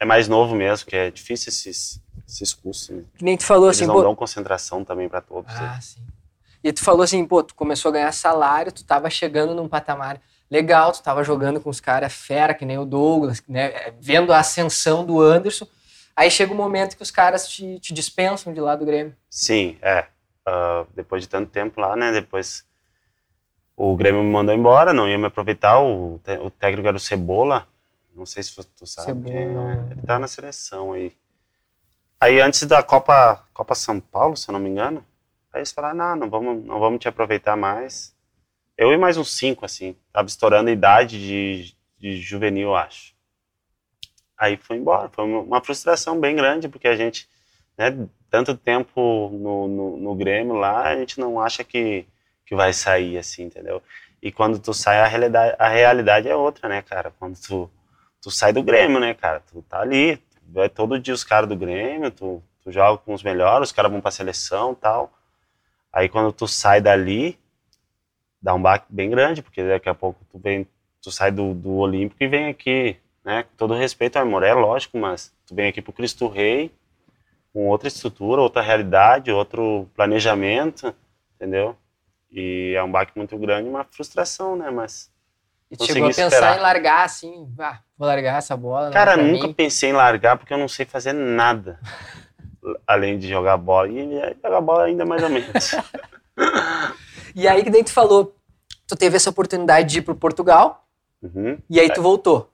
é 0.00 0.04
mais 0.04 0.26
novo 0.28 0.54
mesmo, 0.54 0.86
que 0.88 0.96
é 0.96 1.10
difícil 1.10 1.50
esses, 1.50 2.02
esses 2.28 2.52
cursos. 2.52 2.88
Né? 2.90 3.04
Que 3.16 3.24
nem 3.24 3.36
tu 3.36 3.44
falou, 3.44 3.66
Eles 3.68 3.76
assim, 3.78 3.86
não 3.86 3.94
pô... 3.94 4.02
dão 4.02 4.14
concentração 4.16 4.84
também 4.84 5.08
para 5.08 5.20
todos. 5.20 5.54
né? 5.54 5.74
Ah, 5.76 5.80
sim. 5.80 6.00
E 6.64 6.72
tu 6.72 6.82
falou 6.82 7.02
assim, 7.02 7.24
pô, 7.24 7.44
tu 7.44 7.54
começou 7.54 7.90
a 7.90 7.92
ganhar 7.92 8.10
salário, 8.10 8.72
tu 8.72 8.84
tava 8.84 9.08
chegando 9.08 9.54
num 9.54 9.68
patamar 9.68 10.20
legal, 10.50 10.92
tu 10.92 11.02
tava 11.02 11.24
jogando 11.24 11.60
com 11.60 11.70
os 11.70 11.80
caras 11.80 12.12
fera, 12.12 12.54
que 12.54 12.64
nem 12.64 12.78
o 12.78 12.84
Douglas, 12.84 13.42
né? 13.48 13.92
Vendo 14.00 14.32
a 14.32 14.38
ascensão 14.38 15.04
do 15.04 15.20
Anderson. 15.20 15.66
Aí 16.14 16.30
chega 16.30 16.52
um 16.52 16.56
momento 16.56 16.96
que 16.96 17.02
os 17.02 17.10
caras 17.10 17.48
te, 17.48 17.78
te 17.78 17.92
dispensam 17.92 18.52
de 18.52 18.60
lá 18.60 18.74
do 18.74 18.86
Grêmio. 18.86 19.14
Sim, 19.28 19.76
é. 19.82 20.06
Ah, 20.46 20.86
depois 20.94 21.22
de 21.22 21.28
tanto 21.28 21.50
tempo 21.50 21.80
lá, 21.80 21.94
né? 21.96 22.12
Depois 22.12 22.64
o 23.76 23.94
Grêmio 23.96 24.22
me 24.22 24.30
mandou 24.30 24.54
embora, 24.54 24.94
não 24.94 25.08
ia 25.08 25.18
me 25.18 25.26
aproveitar. 25.26 25.80
O, 25.80 26.20
o 26.42 26.50
técnico 26.50 26.88
era 26.88 26.96
o 26.96 27.00
Cebola. 27.00 27.68
Não 28.14 28.24
sei 28.24 28.42
se 28.42 28.54
tu 28.54 28.86
sabe. 28.86 29.28
Cebola, 29.28 29.72
é. 29.72 29.92
Ele 29.92 30.02
tá 30.02 30.18
na 30.18 30.26
seleção 30.26 30.92
aí. 30.92 31.12
Aí 32.18 32.40
antes 32.40 32.62
da 32.62 32.82
Copa, 32.82 33.44
Copa 33.52 33.74
São 33.74 34.00
Paulo, 34.00 34.36
se 34.36 34.48
eu 34.48 34.54
não 34.54 34.58
me 34.60 34.70
engano, 34.70 35.04
aí 35.52 35.58
eles 35.58 35.70
falaram, 35.70 35.96
não, 35.96 36.16
não 36.16 36.30
vamos, 36.30 36.64
não 36.64 36.80
vamos 36.80 36.98
te 36.98 37.08
aproveitar 37.08 37.56
mais. 37.56 38.15
Eu 38.76 38.92
e 38.92 38.96
mais 38.96 39.16
uns 39.16 39.34
cinco, 39.34 39.64
assim. 39.64 39.96
Tava 40.12 40.28
estourando 40.28 40.68
a 40.68 40.72
idade 40.72 41.18
de, 41.18 41.74
de 41.98 42.20
juvenil, 42.20 42.74
acho. 42.74 43.14
Aí 44.36 44.56
foi 44.58 44.76
embora. 44.76 45.08
Foi 45.08 45.24
uma 45.24 45.62
frustração 45.62 46.20
bem 46.20 46.36
grande, 46.36 46.68
porque 46.68 46.86
a 46.86 46.94
gente, 46.94 47.28
né, 47.78 48.06
tanto 48.30 48.54
tempo 48.54 49.30
no, 49.32 49.66
no, 49.66 49.96
no 49.96 50.14
Grêmio 50.14 50.54
lá, 50.54 50.88
a 50.88 50.96
gente 50.96 51.18
não 51.18 51.40
acha 51.40 51.64
que, 51.64 52.06
que 52.44 52.54
vai 52.54 52.72
sair, 52.72 53.16
assim, 53.16 53.44
entendeu? 53.44 53.82
E 54.22 54.30
quando 54.30 54.58
tu 54.58 54.74
sai, 54.74 55.00
a 55.00 55.06
realidade, 55.06 55.56
a 55.58 55.68
realidade 55.68 56.28
é 56.28 56.36
outra, 56.36 56.68
né, 56.68 56.82
cara? 56.82 57.10
Quando 57.18 57.38
tu, 57.40 57.70
tu 58.20 58.30
sai 58.30 58.52
do 58.52 58.62
Grêmio, 58.62 59.00
né, 59.00 59.14
cara? 59.14 59.40
Tu 59.40 59.62
tá 59.62 59.80
ali, 59.80 60.18
tu 60.18 60.52
vai 60.52 60.68
todo 60.68 60.98
dia 60.98 61.14
os 61.14 61.24
caras 61.24 61.48
do 61.48 61.56
Grêmio, 61.56 62.10
tu, 62.10 62.42
tu 62.62 62.70
joga 62.70 62.98
com 62.98 63.14
os 63.14 63.22
melhores, 63.22 63.70
os 63.70 63.72
caras 63.72 63.90
vão 63.90 64.02
pra 64.02 64.10
seleção 64.10 64.74
tal. 64.74 65.12
Aí 65.90 66.10
quando 66.10 66.30
tu 66.30 66.46
sai 66.46 66.80
dali, 66.80 67.38
dá 68.46 68.54
um 68.54 68.62
baque 68.62 68.86
bem 68.88 69.10
grande, 69.10 69.42
porque 69.42 69.60
daqui 69.66 69.88
a 69.88 69.94
pouco 69.94 70.20
tu 70.30 70.38
vem, 70.38 70.64
tu 71.02 71.10
sai 71.10 71.32
do, 71.32 71.52
do 71.52 71.78
Olímpico 71.78 72.22
e 72.22 72.28
vem 72.28 72.46
aqui, 72.46 72.96
né? 73.24 73.42
Com 73.42 73.56
todo 73.56 73.74
respeito 73.74 74.16
ao 74.16 74.22
Aimoré, 74.22 74.54
lógico, 74.54 74.96
mas 74.98 75.32
tu 75.44 75.52
vem 75.52 75.66
aqui 75.66 75.82
pro 75.82 75.92
Cristo 75.92 76.28
Rei, 76.28 76.70
com 77.52 77.66
outra 77.66 77.88
estrutura, 77.88 78.40
outra 78.40 78.62
realidade, 78.62 79.32
outro 79.32 79.88
planejamento, 79.96 80.94
entendeu? 81.34 81.76
E 82.30 82.72
é 82.76 82.82
um 82.84 82.90
baque 82.92 83.10
muito 83.16 83.36
grande, 83.36 83.68
uma 83.68 83.82
frustração, 83.82 84.54
né? 84.54 84.70
Mas, 84.70 85.10
E 85.68 85.84
chegou 85.84 86.04
a 86.04 86.10
pensar 86.10 86.26
esperar. 86.26 86.56
em 86.56 86.60
largar 86.60 87.04
assim, 87.04 87.52
ah, 87.58 87.80
vou 87.98 88.06
largar 88.06 88.38
essa 88.38 88.56
bola. 88.56 88.90
é 88.90 88.92
cara, 88.92 89.16
nunca 89.16 89.48
mim. 89.48 89.54
pensei 89.54 89.90
em 89.90 89.92
largar 89.92 90.38
porque 90.38 90.54
eu 90.54 90.58
não 90.58 90.68
sei 90.68 90.86
fazer 90.86 91.12
nada 91.12 91.80
além 92.86 93.18
de 93.18 93.28
jogar 93.28 93.56
bola. 93.56 93.88
E 93.88 94.36
jogar 94.40 94.60
bola 94.60 94.84
ainda 94.84 95.04
mais 95.04 95.20
ou 95.24 95.30
menos. 95.30 95.74
E 97.36 97.46
aí 97.46 97.62
que 97.62 97.68
daí 97.68 97.84
tu 97.84 97.92
falou, 97.92 98.34
tu 98.86 98.96
teve 98.96 99.16
essa 99.16 99.30
oportunidade 99.30 99.88
de 99.88 99.98
ir 99.98 100.02
pro 100.02 100.14
Portugal, 100.14 100.86
Uhum. 101.22 101.58
e 101.68 101.80
aí 101.80 101.90
tu 101.92 102.02
voltou. 102.02 102.50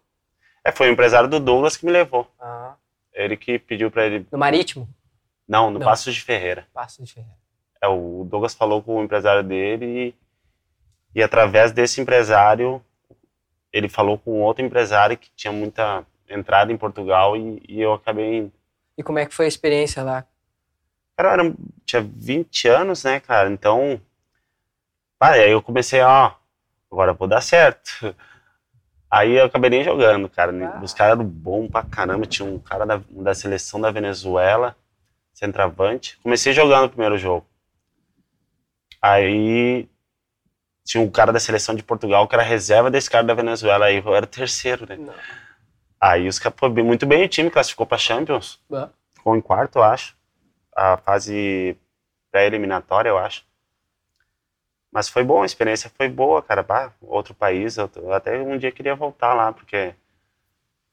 É, 0.64 0.70
foi 0.72 0.88
o 0.88 0.92
empresário 0.92 1.28
do 1.28 1.40
Douglas 1.40 1.76
que 1.76 1.84
me 1.84 1.92
levou. 1.92 2.26
Ah. 2.40 2.74
Ele 3.12 3.36
que 3.36 3.58
pediu 3.58 3.90
pra 3.90 4.06
ele 4.06 4.26
No 4.32 4.38
Marítimo? 4.38 4.88
Não, 5.46 5.70
no 5.70 5.78
Não. 5.78 5.84
Passos 5.86 6.14
de 6.14 6.20
Ferreira. 6.22 6.66
Passo 6.72 7.02
de 7.02 7.12
Ferreira. 7.12 7.36
É, 7.82 7.88
o 7.88 8.24
Douglas 8.30 8.54
falou 8.54 8.80
com 8.82 8.96
o 8.98 9.02
empresário 9.02 9.42
dele 9.42 10.14
e, 11.14 11.18
e 11.18 11.22
através 11.22 11.72
desse 11.72 12.00
empresário, 12.00 12.80
ele 13.72 13.88
falou 13.88 14.16
com 14.16 14.40
outro 14.40 14.64
empresário 14.64 15.18
que 15.18 15.30
tinha 15.34 15.52
muita 15.52 16.06
entrada 16.30 16.72
em 16.72 16.76
Portugal 16.78 17.36
e, 17.36 17.60
e 17.68 17.80
eu 17.80 17.92
acabei 17.92 18.38
indo. 18.38 18.52
E 18.96 19.02
como 19.02 19.18
é 19.18 19.26
que 19.26 19.34
foi 19.34 19.46
a 19.46 19.48
experiência 19.48 20.02
lá? 20.02 20.24
Cara, 21.16 21.42
era, 21.42 21.54
tinha 21.84 22.00
20 22.02 22.68
anos, 22.68 23.04
né, 23.04 23.20
cara? 23.20 23.50
Então, 23.50 24.00
ah, 25.22 25.32
aí 25.32 25.50
eu 25.50 25.62
comecei, 25.62 26.00
ó, 26.00 26.32
agora 26.90 27.12
vou 27.12 27.28
dar 27.28 27.40
certo. 27.40 28.14
Aí 29.10 29.32
eu 29.32 29.44
acabei 29.44 29.68
nem 29.68 29.84
jogando, 29.84 30.28
cara. 30.28 30.52
Ah. 30.66 30.80
Os 30.82 30.94
caras 30.94 31.18
eram 31.18 31.24
bons 31.28 31.70
pra 31.70 31.82
caramba. 31.82 32.24
Tinha 32.24 32.48
um 32.48 32.58
cara 32.58 32.86
da, 32.86 33.00
da 33.10 33.34
seleção 33.34 33.78
da 33.78 33.90
Venezuela, 33.90 34.74
centroavante. 35.34 36.18
Comecei 36.22 36.54
jogando 36.54 36.86
o 36.86 36.88
primeiro 36.88 37.18
jogo. 37.18 37.46
Aí 39.02 39.86
tinha 40.84 41.02
um 41.02 41.10
cara 41.10 41.30
da 41.30 41.38
seleção 41.38 41.74
de 41.74 41.82
Portugal 41.82 42.26
que 42.26 42.34
era 42.34 42.42
reserva 42.42 42.90
desse 42.90 43.10
cara 43.10 43.24
da 43.24 43.34
Venezuela. 43.34 43.84
Aí 43.84 43.98
eu 43.98 44.14
era 44.14 44.24
o 44.24 44.28
terceiro, 44.28 44.86
né? 44.88 44.96
Não. 44.96 45.14
Aí 46.00 46.26
os 46.26 46.38
caras, 46.38 46.58
muito 46.82 47.06
bem, 47.06 47.24
o 47.24 47.28
time 47.28 47.50
classificou 47.50 47.86
pra 47.86 47.98
Champions. 47.98 48.60
Ah, 48.72 48.88
Ficou 49.14 49.36
em 49.36 49.40
quarto, 49.40 49.76
eu 49.76 49.82
acho. 49.84 50.16
A 50.74 50.96
fase 50.96 51.76
pré-eliminatória, 52.32 53.10
eu 53.10 53.18
acho. 53.18 53.44
Mas 54.92 55.08
foi 55.08 55.24
bom, 55.24 55.42
a 55.42 55.46
experiência 55.46 55.90
foi 55.96 56.08
boa, 56.08 56.42
cara. 56.42 56.62
Pá, 56.62 56.92
outro 57.00 57.34
país, 57.34 57.78
eu, 57.78 57.90
até 58.12 58.38
um 58.38 58.58
dia 58.58 58.70
queria 58.70 58.94
voltar 58.94 59.32
lá, 59.34 59.52
porque 59.52 59.94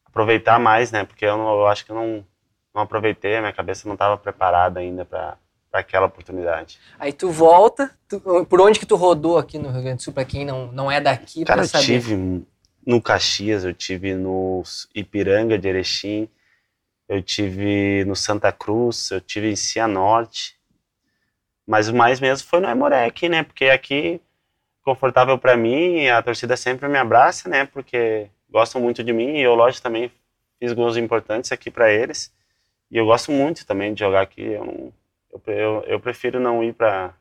aproveitar 0.06 0.60
mais, 0.60 0.92
né? 0.92 1.04
Porque 1.04 1.26
eu, 1.26 1.38
não- 1.38 1.50
eu 1.60 1.68
acho 1.68 1.86
que 1.86 1.92
eu 1.92 1.96
não, 1.96 2.26
não 2.74 2.82
aproveitei, 2.82 3.36
a 3.36 3.42
minha 3.42 3.54
cabeça 3.54 3.88
não 3.88 3.94
estava 3.96 4.18
preparada 4.18 4.80
ainda 4.80 5.06
para 5.06 5.38
aquela 5.72 6.06
oportunidade. 6.08 6.80
Aí 6.98 7.12
tu 7.14 7.30
volta, 7.30 7.92
tu- 8.08 8.46
por 8.46 8.62
onde 8.62 8.80
que 8.80 8.86
tu 8.86 8.96
rodou 8.96 9.38
aqui 9.38 9.58
no 9.60 9.70
Rio 9.70 9.82
Grande 9.82 9.98
do 9.98 10.04
Sul, 10.04 10.14
pra 10.14 10.26
quem 10.26 10.46
não, 10.46 10.72
não 10.72 10.92
é 10.92 11.00
daqui, 11.02 11.46
Cara, 11.46 11.62
eu 11.62 11.68
saber? 11.68 11.86
tive 11.86 12.46
no 12.86 13.02
Caxias, 13.02 13.64
eu 13.66 13.74
tive 13.74 14.14
no 14.16 14.64
Ipiranga 14.96 15.60
de 15.60 15.68
Erechim, 15.68 16.28
eu 17.08 17.22
tive 17.22 18.04
no 18.06 18.16
Santa 18.16 18.52
Cruz, 18.52 19.12
eu 19.12 19.22
tive 19.22 19.52
em 19.52 19.56
Cianorte. 19.56 20.59
Mas 21.70 21.88
o 21.88 21.96
mais 21.96 22.20
mesmo 22.20 22.50
foi 22.50 22.60
no 22.60 22.68
Aimoré 22.68 23.06
aqui, 23.06 23.30
né? 23.30 23.44
Porque 23.44 23.66
aqui, 23.66 24.20
confortável 24.82 25.38
para 25.38 25.56
mim, 25.56 26.08
a 26.08 26.20
torcida 26.20 26.58
sempre 26.58 26.88
me 26.88 26.98
abraça, 26.98 27.48
né? 27.48 27.64
Porque 27.64 28.28
gostam 28.50 28.82
muito 28.82 29.04
de 29.04 29.14
mim 29.14 29.36
e 29.36 29.42
eu, 29.42 29.54
lógico, 29.54 29.84
também 29.84 30.12
fiz 30.58 30.74
gols 30.74 30.98
importantes 30.98 31.52
aqui 31.52 31.70
para 31.70 31.94
eles. 31.94 32.34
E 32.90 32.98
eu 32.98 33.06
gosto 33.06 33.32
muito 33.32 33.68
também 33.68 33.94
de 33.94 34.00
jogar 34.00 34.22
aqui. 34.22 34.42
Eu, 34.42 34.66
não, 34.66 34.94
eu, 35.32 35.54
eu, 35.54 35.84
eu 35.86 36.00
prefiro 36.00 36.40
não 36.40 36.64
ir 36.64 36.74
para 36.74 37.14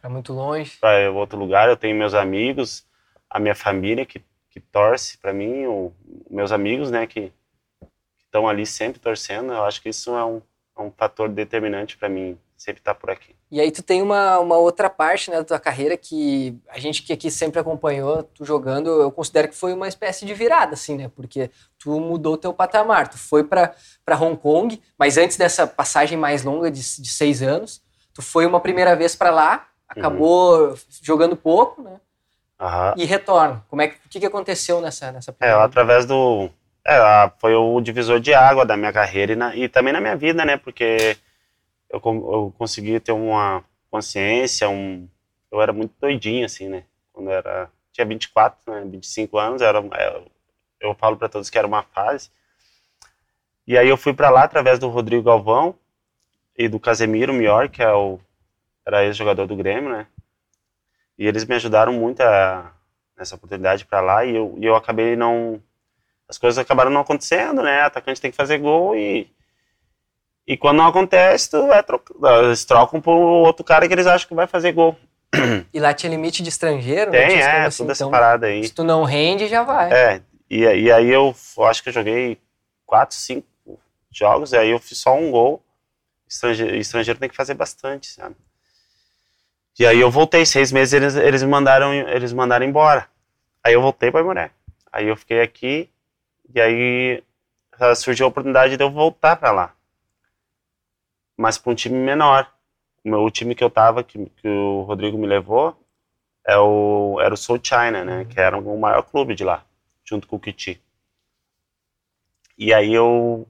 Pra 0.00 0.08
muito 0.08 0.32
longe. 0.32 0.76
para 0.76 1.10
outro 1.10 1.36
lugar. 1.36 1.68
Eu 1.68 1.76
tenho 1.76 1.96
meus 1.96 2.14
amigos, 2.14 2.86
a 3.28 3.40
minha 3.40 3.56
família 3.56 4.06
que, 4.06 4.22
que 4.48 4.60
torce 4.60 5.18
para 5.18 5.32
mim, 5.32 5.66
o, 5.66 5.92
meus 6.30 6.52
amigos, 6.52 6.88
né, 6.88 7.04
que 7.04 7.32
estão 8.16 8.48
ali 8.48 8.64
sempre 8.64 9.00
torcendo. 9.00 9.52
Eu 9.52 9.64
acho 9.64 9.82
que 9.82 9.88
isso 9.88 10.16
é 10.16 10.24
um, 10.24 10.40
é 10.76 10.82
um 10.82 10.92
fator 10.92 11.28
determinante 11.28 11.96
para 11.96 12.08
mim 12.08 12.38
sempre 12.58 12.80
estar 12.80 12.94
por 12.94 13.08
aqui. 13.08 13.34
E 13.50 13.60
aí 13.60 13.70
tu 13.70 13.82
tem 13.82 14.02
uma, 14.02 14.38
uma 14.40 14.56
outra 14.56 14.90
parte 14.90 15.30
né, 15.30 15.36
da 15.38 15.44
tua 15.44 15.60
carreira 15.60 15.96
que 15.96 16.58
a 16.68 16.78
gente 16.78 17.02
que 17.04 17.12
aqui 17.12 17.30
sempre 17.30 17.60
acompanhou 17.60 18.24
tu 18.24 18.44
jogando, 18.44 18.90
eu 19.00 19.10
considero 19.12 19.48
que 19.48 19.54
foi 19.54 19.72
uma 19.72 19.86
espécie 19.88 20.26
de 20.26 20.34
virada, 20.34 20.74
assim, 20.74 20.96
né? 20.96 21.08
Porque 21.14 21.50
tu 21.78 21.98
mudou 22.00 22.36
teu 22.36 22.52
patamar, 22.52 23.08
tu 23.08 23.16
foi 23.16 23.44
para 23.44 23.72
Hong 24.20 24.36
Kong, 24.36 24.82
mas 24.98 25.16
antes 25.16 25.36
dessa 25.36 25.66
passagem 25.66 26.18
mais 26.18 26.42
longa 26.44 26.70
de, 26.70 26.80
de 26.80 27.08
seis 27.08 27.40
anos, 27.42 27.80
tu 28.12 28.20
foi 28.20 28.44
uma 28.44 28.60
primeira 28.60 28.96
vez 28.96 29.14
para 29.14 29.30
lá, 29.30 29.66
acabou 29.88 30.76
jogando 31.00 31.36
pouco, 31.36 31.80
né? 31.80 32.00
Aham. 32.60 32.92
E 32.96 33.04
retorna. 33.04 33.64
Como 33.68 33.80
é 33.82 33.86
que, 33.88 33.94
o 34.04 34.08
que, 34.10 34.18
que 34.18 34.26
aconteceu 34.26 34.80
nessa, 34.80 35.12
nessa 35.12 35.30
É, 35.30 35.34
primeira 35.34 35.62
através 35.64 36.04
do. 36.04 36.50
É, 36.84 37.30
foi 37.38 37.54
o 37.54 37.80
divisor 37.80 38.18
de 38.18 38.34
água 38.34 38.66
da 38.66 38.76
minha 38.76 38.92
carreira 38.92 39.32
e, 39.32 39.36
na- 39.36 39.54
e 39.54 39.68
também 39.68 39.92
na 39.92 40.00
minha 40.00 40.16
vida, 40.16 40.44
né? 40.44 40.56
Porque 40.56 41.16
eu, 41.90 42.00
eu 42.04 42.54
consegui 42.58 42.98
ter 43.00 43.12
uma 43.12 43.64
consciência, 43.90 44.68
um. 44.68 45.08
Eu 45.50 45.62
era 45.62 45.72
muito 45.72 45.94
doidinho, 46.00 46.44
assim, 46.44 46.68
né? 46.68 46.84
Quando 47.12 47.30
eu 47.30 47.34
era. 47.36 47.70
Tinha 47.92 48.06
24, 48.06 48.72
né? 48.72 48.84
25 48.86 49.38
anos, 49.38 49.62
era, 49.62 49.78
é, 49.78 50.22
eu 50.80 50.94
falo 50.94 51.16
para 51.16 51.28
todos 51.28 51.50
que 51.50 51.58
era 51.58 51.66
uma 51.66 51.82
fase. 51.82 52.30
E 53.66 53.76
aí 53.76 53.88
eu 53.88 53.96
fui 53.96 54.14
para 54.14 54.30
lá 54.30 54.44
através 54.44 54.78
do 54.78 54.88
Rodrigo 54.88 55.22
Galvão 55.22 55.74
e 56.56 56.68
do 56.68 56.80
Casemiro 56.80 57.32
Mior, 57.32 57.68
que 57.68 57.82
é 57.82 57.92
o, 57.92 58.18
era 58.86 59.04
ex-jogador 59.04 59.46
do 59.46 59.56
Grêmio, 59.56 59.90
né? 59.90 60.06
E 61.18 61.26
eles 61.26 61.44
me 61.44 61.54
ajudaram 61.54 61.92
muito 61.92 62.22
a, 62.22 62.72
nessa 63.16 63.34
oportunidade 63.34 63.84
para 63.84 64.00
lá 64.00 64.24
e 64.24 64.34
eu, 64.36 64.54
e 64.58 64.64
eu 64.64 64.74
acabei 64.74 65.16
não. 65.16 65.62
As 66.28 66.38
coisas 66.38 66.58
acabaram 66.58 66.90
não 66.90 67.00
acontecendo, 67.00 67.62
né? 67.62 67.82
Atacante 67.82 68.20
tem 68.20 68.30
que 68.30 68.36
fazer 68.36 68.58
gol 68.58 68.96
e. 68.96 69.30
E 70.48 70.56
quando 70.56 70.78
não 70.78 70.86
acontece, 70.86 71.50
tu 71.50 71.66
vai 71.66 71.82
trocar, 71.82 72.42
eles 72.42 72.64
trocam 72.64 73.02
por 73.02 73.12
outro 73.12 73.62
cara 73.62 73.86
que 73.86 73.92
eles 73.92 74.06
acham 74.06 74.26
que 74.26 74.34
vai 74.34 74.46
fazer 74.46 74.72
gol. 74.72 74.96
E 75.74 75.78
lá 75.78 75.92
tinha 75.92 76.08
limite 76.08 76.42
de 76.42 76.48
estrangeiro? 76.48 77.12
não 77.12 77.18
Tem, 77.18 77.38
é, 77.38 77.66
assim, 77.66 77.82
toda 77.82 77.92
essa 77.92 78.04
então, 78.04 78.10
parada 78.10 78.46
aí. 78.46 78.64
Se 78.64 78.72
tu 78.72 78.82
não 78.82 79.04
rende, 79.04 79.46
já 79.46 79.62
vai. 79.62 79.92
É, 79.92 80.22
e, 80.48 80.60
e 80.60 80.90
aí 80.90 81.10
eu, 81.10 81.36
acho 81.66 81.82
que 81.82 81.90
eu 81.90 81.92
joguei 81.92 82.38
quatro, 82.86 83.14
cinco 83.14 83.46
jogos, 84.10 84.52
e 84.54 84.56
aí 84.56 84.70
eu 84.70 84.78
fiz 84.78 84.96
só 84.96 85.14
um 85.14 85.30
gol. 85.30 85.62
Estrangeiro, 86.26 86.76
estrangeiro 86.76 87.20
tem 87.20 87.28
que 87.28 87.36
fazer 87.36 87.52
bastante, 87.52 88.08
sabe? 88.08 88.34
E 89.78 89.84
aí 89.84 90.00
eu 90.00 90.10
voltei, 90.10 90.46
seis 90.46 90.72
meses 90.72 90.94
eles, 90.94 91.14
eles 91.14 91.42
me 91.42 91.50
mandaram, 91.50 91.92
eles 91.92 92.32
me 92.32 92.38
mandaram 92.38 92.64
embora. 92.64 93.06
Aí 93.62 93.74
eu 93.74 93.82
voltei 93.82 94.10
para 94.10 94.22
Imoré. 94.22 94.50
Aí 94.90 95.08
eu 95.08 95.16
fiquei 95.16 95.42
aqui, 95.42 95.90
e 96.54 96.58
aí 96.58 97.22
ah, 97.78 97.94
surgiu 97.94 98.24
a 98.24 98.28
oportunidade 98.30 98.78
de 98.78 98.82
eu 98.82 98.90
voltar 98.90 99.36
para 99.36 99.52
lá. 99.52 99.77
Mas 101.38 101.56
para 101.56 101.72
um 101.72 101.74
time 101.74 101.96
menor. 101.96 102.52
O, 103.04 103.08
meu, 103.08 103.30
time 103.30 103.54
que 103.54 103.62
eu 103.62 103.70
tava, 103.70 104.02
que, 104.02 104.26
que 104.26 104.48
o 104.48 104.82
Rodrigo 104.82 105.16
me 105.16 105.26
levou, 105.26 105.80
é 106.44 106.58
o, 106.58 107.18
era 107.20 107.32
o 107.32 107.36
Soul 107.36 107.60
China, 107.62 108.04
né? 108.04 108.24
Que 108.24 108.40
era 108.40 108.58
o 108.58 108.78
maior 108.78 109.02
clube 109.02 109.34
de 109.36 109.44
lá, 109.44 109.64
junto 110.04 110.26
com 110.26 110.36
o 110.36 110.40
Kiti. 110.40 110.82
E 112.58 112.74
aí 112.74 112.92
eu. 112.92 113.46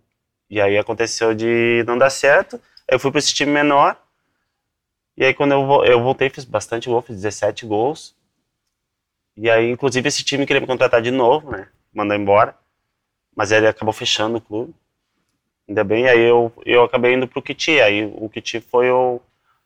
E 0.50 0.60
aí 0.60 0.76
aconteceu 0.76 1.34
de 1.34 1.82
não 1.86 1.96
dar 1.96 2.10
certo. 2.10 2.56
Aí 2.88 2.94
eu 2.94 3.00
fui 3.00 3.10
para 3.10 3.20
esse 3.20 3.34
time 3.34 3.50
menor. 3.52 3.96
E 5.16 5.24
aí 5.24 5.34
quando 5.34 5.52
eu, 5.52 5.84
eu 5.84 6.02
voltei, 6.02 6.28
fiz 6.30 6.44
bastante 6.44 6.88
gol, 6.88 7.02
fiz 7.02 7.16
17 7.16 7.66
gols. 7.66 8.14
E 9.36 9.48
aí, 9.48 9.70
inclusive, 9.70 10.08
esse 10.08 10.24
time 10.24 10.44
queria 10.44 10.60
me 10.60 10.66
contratar 10.66 11.00
de 11.00 11.12
novo, 11.12 11.52
né? 11.52 11.68
Mandou 11.94 12.16
embora. 12.16 12.56
Mas 13.34 13.52
ele 13.52 13.68
acabou 13.68 13.92
fechando 13.92 14.38
o 14.38 14.40
clube. 14.40 14.74
Ainda 15.68 15.84
bem, 15.84 16.08
aí 16.08 16.20
eu, 16.20 16.50
eu 16.64 16.84
acabei 16.84 17.12
indo 17.12 17.28
pro 17.28 17.42
Kiti. 17.42 17.78
Aí 17.80 18.04
o 18.16 18.28
Kiti 18.30 18.58
foi, 18.58 18.90
o, 18.90 19.20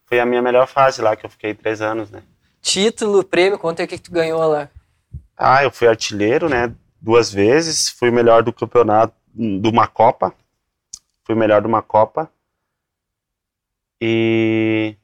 foi 0.04 0.18
a 0.18 0.26
minha 0.26 0.42
melhor 0.42 0.66
fase 0.66 1.00
lá, 1.00 1.14
que 1.14 1.25
eu 1.25 1.30
fiquei 1.30 1.54
três 1.54 1.80
anos, 1.80 2.11
né? 2.11 2.23
Título, 2.61 3.23
prêmio, 3.23 3.59
conta 3.59 3.82
aí 3.82 3.87
o 3.87 3.88
que, 3.88 3.99
que 3.99 4.02
tu 4.02 4.12
ganhou 4.12 4.44
lá. 4.47 4.68
Ah, 5.37 5.62
eu 5.62 5.71
fui 5.71 5.87
artilheiro, 5.87 6.49
né? 6.49 6.75
Duas 7.00 7.32
vezes. 7.32 7.88
Fui 7.88 8.11
o 8.11 8.12
melhor 8.12 8.42
do 8.42 8.52
campeonato, 8.52 9.14
de 9.35 9.68
uma 9.68 9.87
Copa. 9.87 10.35
Fui 11.25 11.35
o 11.35 11.38
melhor 11.38 11.61
de 11.61 11.68
uma 11.68 11.82
Copa. 11.82 12.30
E 14.00 14.97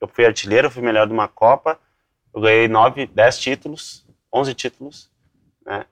eu 0.00 0.08
fui 0.08 0.24
artilheiro, 0.24 0.70
fui 0.70 0.82
melhor 0.82 1.06
de 1.06 1.12
uma 1.12 1.28
Copa. 1.28 1.78
Eu 2.34 2.40
ganhei 2.40 2.68
nove, 2.68 3.06
dez 3.06 3.38
títulos, 3.38 4.04
onze 4.32 4.54
títulos, 4.54 5.10
né? 5.64 5.84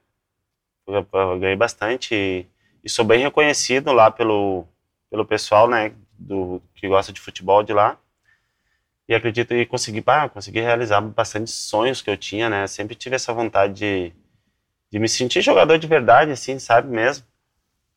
Eu, 0.87 1.07
eu 1.13 1.39
ganhei 1.39 1.55
bastante 1.55 2.47
e, 2.83 2.89
sou 2.89 3.05
bem 3.05 3.21
reconhecido 3.21 3.91
lá 3.91 4.11
pelo, 4.11 4.65
pelo 5.09 5.25
pessoal, 5.25 5.67
né? 5.67 5.93
Do, 6.17 6.61
que 6.75 6.87
gosta 6.87 7.11
de 7.11 7.19
futebol 7.19 7.63
de 7.63 7.73
lá. 7.73 7.97
E 9.07 9.13
acredito 9.13 9.49
que 9.49 9.65
consegui, 9.65 10.01
pá, 10.01 10.29
consegui 10.29 10.61
realizar 10.61 11.01
bastante 11.01 11.51
sonhos 11.51 12.01
que 12.01 12.09
eu 12.09 12.17
tinha, 12.17 12.49
né? 12.49 12.67
Sempre 12.67 12.95
tive 12.95 13.15
essa 13.15 13.33
vontade 13.33 13.73
de, 13.73 14.13
de 14.91 14.99
me 14.99 15.09
sentir 15.09 15.41
jogador 15.41 15.77
de 15.77 15.87
verdade, 15.87 16.31
assim, 16.31 16.59
sabe 16.59 16.87
mesmo? 16.89 17.25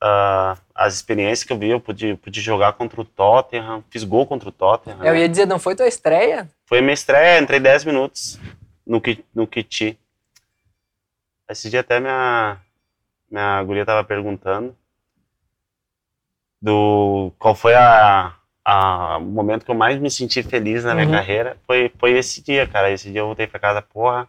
Ah, 0.00 0.57
as 0.75 0.95
experiências 0.95 1.45
que 1.45 1.52
eu 1.52 1.59
vi, 1.59 1.71
eu 1.71 1.81
pude, 1.81 2.16
pude 2.16 2.40
jogar 2.40 2.75
contra 2.75 3.00
o 3.00 3.05
Tottenham, 3.05 3.83
fiz 3.88 4.05
gol 4.05 4.26
contra 4.26 4.49
o 4.49 4.52
Tottenham. 4.52 4.99
Eu 4.99 5.14
né? 5.14 5.21
ia 5.21 5.28
dizer, 5.28 5.47
não 5.47 5.59
foi 5.59 5.75
tua 5.75 5.87
estreia? 5.87 6.49
Foi 6.66 6.81
minha 6.81 6.93
estreia, 6.93 7.40
entrei 7.40 7.61
10 7.61 7.85
minutos 7.85 8.38
no, 8.87 9.00
no 9.35 9.47
Kiti. 9.47 9.99
Esse 11.49 11.71
dia 11.71 11.81
até 11.81 11.99
minha, 12.00 12.59
minha 13.30 13.62
guria 13.62 13.85
tava 13.87 14.04
perguntando 14.04 14.76
do 16.61 17.33
qual 17.38 17.54
foi 17.54 17.75
a, 17.75 18.35
a, 18.64 19.18
o 19.18 19.23
momento 19.23 19.64
que 19.64 19.71
eu 19.71 19.75
mais 19.75 19.99
me 20.00 20.11
senti 20.11 20.42
feliz 20.42 20.85
na 20.85 20.95
minha 20.95 21.06
Uhum. 21.06 21.12
carreira. 21.12 21.56
Foi, 21.66 21.90
foi 21.99 22.12
esse 22.12 22.42
dia, 22.42 22.66
cara. 22.66 22.90
Esse 22.90 23.11
dia 23.11 23.21
eu 23.21 23.26
voltei 23.26 23.47
pra 23.47 23.61
casa, 23.61 23.83
porra. 23.83 24.28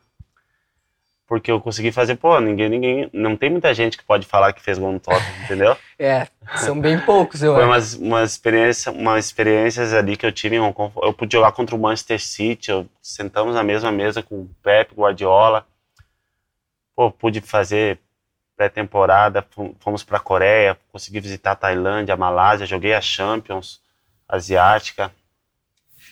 Porque 1.27 1.51
eu 1.51 1.59
consegui 1.59 1.91
fazer, 1.91 2.15
pô, 2.15 2.39
ninguém, 2.39 2.69
ninguém, 2.69 3.09
não 3.13 3.35
tem 3.35 3.49
muita 3.49 3.73
gente 3.73 3.97
que 3.97 4.03
pode 4.03 4.25
falar 4.25 4.53
que 4.53 4.61
fez 4.61 4.77
gol 4.79 4.93
no 4.93 4.99
Tottenham, 4.99 5.39
entendeu? 5.43 5.75
É, 5.99 6.27
são 6.55 6.79
bem 6.79 6.97
poucos, 6.99 7.41
eu 7.43 7.53
Foi 7.53 7.65
umas, 7.65 7.93
umas, 7.95 8.31
experiência, 8.31 8.91
umas 8.91 9.25
experiências 9.25 9.93
ali 9.93 10.15
que 10.15 10.25
eu 10.25 10.31
tive 10.31 10.55
em 10.55 10.59
Hong 10.59 10.73
Kong. 10.73 10.93
Eu 11.01 11.13
pude 11.13 11.33
jogar 11.35 11.51
contra 11.51 11.75
o 11.75 11.79
Manchester 11.79 12.21
City, 12.21 12.71
eu, 12.71 12.87
sentamos 13.01 13.55
na 13.55 13.63
mesma 13.63 13.91
mesa 13.91 14.23
com 14.23 14.41
o 14.43 14.49
Pep 14.63 14.93
Guardiola. 14.95 15.65
Pô, 16.95 17.11
pude 17.11 17.41
fazer 17.41 17.99
pré-temporada, 18.57 19.45
fomos 19.79 20.03
para 20.03 20.17
a 20.17 20.19
Coreia, 20.19 20.77
consegui 20.91 21.19
visitar 21.19 21.51
a 21.51 21.55
Tailândia, 21.55 22.15
a 22.15 22.17
Malásia, 22.17 22.65
joguei 22.65 22.95
a 22.95 22.99
Champions 22.99 23.79
Asiática. 24.27 25.13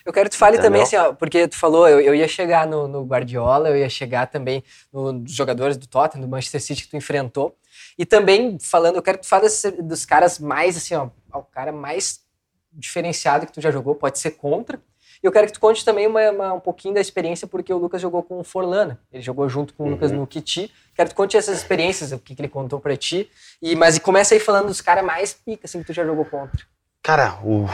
Eu 0.06 0.14
quero 0.14 0.30
que 0.30 0.36
tu 0.36 0.40
fale 0.40 0.58
Entendeu? 0.58 0.72
também, 0.72 0.84
assim, 0.84 0.96
ó, 0.96 1.14
porque 1.14 1.48
tu 1.48 1.58
falou, 1.58 1.90
eu, 1.90 2.00
eu 2.00 2.14
ia 2.14 2.28
chegar 2.28 2.68
no, 2.68 2.88
no, 2.88 3.04
Guardiola, 3.04 3.70
eu 3.70 3.78
ia 3.78 3.90
chegar 3.90 4.28
também 4.28 4.64
no, 4.94 5.12
nos 5.12 5.32
jogadores 5.32 5.76
do 5.76 5.88
Tottenham, 5.88 6.22
do 6.22 6.30
Manchester 6.30 6.62
City 6.62 6.84
que 6.84 6.90
tu 6.90 6.98
enfrentou. 6.98 7.58
E 7.98 8.06
também 8.06 8.60
falando, 8.60 8.98
eu 8.98 9.02
quero 9.02 9.18
que 9.18 9.24
tu 9.24 9.30
fale 9.30 9.48
dos 9.82 10.06
caras 10.06 10.38
mais, 10.38 10.78
assim, 10.78 10.94
ó, 10.94 11.10
o 11.34 11.44
cara 11.44 11.72
mais 11.72 12.24
diferenciado 12.72 13.48
que 13.48 13.54
tu 13.54 13.62
já 13.62 13.72
jogou, 13.72 13.96
pode 13.96 14.20
ser 14.20 14.32
contra. 14.32 14.80
E 15.24 15.26
eu 15.28 15.32
quero 15.32 15.48
que 15.48 15.54
tu 15.54 15.60
conte 15.60 15.84
também 15.84 16.08
uma, 16.08 16.32
uma, 16.32 16.54
um 16.54 16.60
pouquinho 16.60 16.94
da 16.94 17.02
experiência, 17.02 17.48
porque 17.48 17.74
o 17.74 17.78
Lucas 17.78 18.02
jogou 18.02 18.24
com 18.24 18.40
o 18.40 18.44
Forlana. 18.44 19.00
Ele 19.12 19.22
jogou 19.22 19.48
junto 19.50 19.74
com 19.74 19.86
o 19.86 19.90
Lucas 19.90 20.12
uhum. 20.12 20.20
no 20.20 20.28
Kiti. 20.28 20.72
Quero 20.96 21.10
que 21.10 21.16
tu 21.16 21.18
conte 21.18 21.38
essas 21.38 21.58
experiências, 21.58 22.12
o 22.12 22.20
que, 22.20 22.36
que 22.36 22.42
ele 22.42 22.50
contou 22.50 22.80
pra 22.80 22.96
ti. 22.96 23.30
E, 23.62 23.76
mas 23.76 23.98
e 23.98 24.00
começa 24.00 24.34
aí 24.34 24.40
falando 24.40 24.68
dos 24.68 24.82
caras 24.82 25.04
mais 25.04 25.34
pica, 25.34 25.66
assim, 25.66 25.80
que 25.80 25.88
tu 25.88 25.94
já 25.94 26.06
jogou 26.06 26.26
contra. 26.26 26.66
Cara, 27.02 27.40
o, 27.44 27.66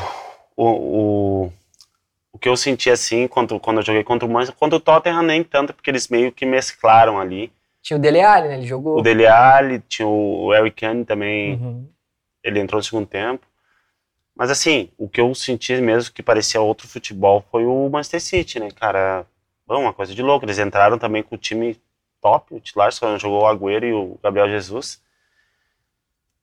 o, 0.56 0.66
o, 0.66 1.54
o 2.34 2.40
que 2.40 2.50
eu 2.50 2.58
senti 2.58 2.90
assim 2.90 3.28
quando, 3.28 3.60
quando 3.60 3.78
eu 3.78 3.84
joguei 3.84 4.04
contra 4.04 4.28
o 4.28 4.32
Manchester, 4.32 4.58
contra 4.58 4.78
o 4.78 4.82
Tottenham 4.82 5.24
nem 5.24 5.44
tanto, 5.44 5.74
porque 5.74 5.90
eles 5.90 6.08
meio 6.08 6.32
que 6.32 6.46
mesclaram 6.46 7.20
ali. 7.20 7.52
Tinha 7.82 7.98
o 7.98 8.02
Dele 8.02 8.22
Alli, 8.22 8.48
né? 8.48 8.58
Ele 8.58 8.68
jogou. 8.68 9.00
O 9.00 9.02
Dele 9.02 9.26
Alli, 9.26 9.80
tinha 9.88 10.08
o 10.08 10.54
Eric 10.54 10.82
Kane 10.82 11.04
também. 11.04 11.56
Uhum. 11.56 11.90
Ele 12.44 12.60
entrou 12.60 12.80
no 12.80 12.84
segundo 12.84 13.08
tempo. 13.08 13.46
Mas 14.42 14.50
assim, 14.50 14.90
o 14.98 15.08
que 15.08 15.22
eu 15.22 15.36
senti 15.36 15.80
mesmo 15.80 16.12
que 16.12 16.24
parecia 16.24 16.60
outro 16.60 16.88
futebol 16.88 17.46
foi 17.52 17.64
o 17.64 17.88
Manchester 17.92 18.20
City, 18.20 18.60
né, 18.60 18.72
cara? 18.72 19.24
Bom, 19.68 19.82
uma 19.82 19.94
coisa 19.94 20.16
de 20.16 20.24
louco. 20.24 20.44
Eles 20.44 20.58
entraram 20.58 20.98
também 20.98 21.22
com 21.22 21.36
o 21.36 21.38
time 21.38 21.80
top, 22.20 22.56
o 22.56 22.60
titular 22.60 22.92
só 22.92 23.20
jogou 23.20 23.44
o 23.44 23.46
Agüero 23.46 23.86
e 23.86 23.94
o 23.94 24.18
Gabriel 24.24 24.50
Jesus. 24.50 25.00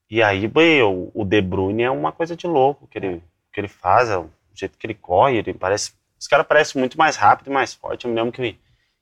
E 0.08 0.22
aí, 0.22 0.46
bem, 0.46 0.80
o, 0.80 1.24
De 1.24 1.40
Bruyne 1.40 1.82
é 1.82 1.90
uma 1.90 2.12
coisa 2.12 2.36
de 2.36 2.46
louco 2.46 2.86
que 2.86 2.98
ele, 2.98 3.20
que 3.52 3.60
ele 3.60 3.66
faz, 3.66 4.10
é 4.10 4.16
o 4.16 4.30
jeito 4.54 4.78
que 4.78 4.86
ele 4.86 4.94
corre, 4.94 5.38
ele 5.38 5.52
parece... 5.52 5.92
Os 6.16 6.28
caras 6.28 6.46
parecem 6.46 6.78
muito 6.78 6.96
mais 6.96 7.16
rápido 7.16 7.48
e 7.48 7.52
mais 7.52 7.74
forte. 7.74 8.04
Eu 8.04 8.12
me 8.12 8.16
lembro 8.16 8.30
que, 8.30 8.56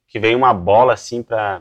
que 0.09 0.19
veio 0.19 0.38
uma 0.38 0.55
bola 0.55 0.95
assim 0.95 1.23
pra, 1.23 1.61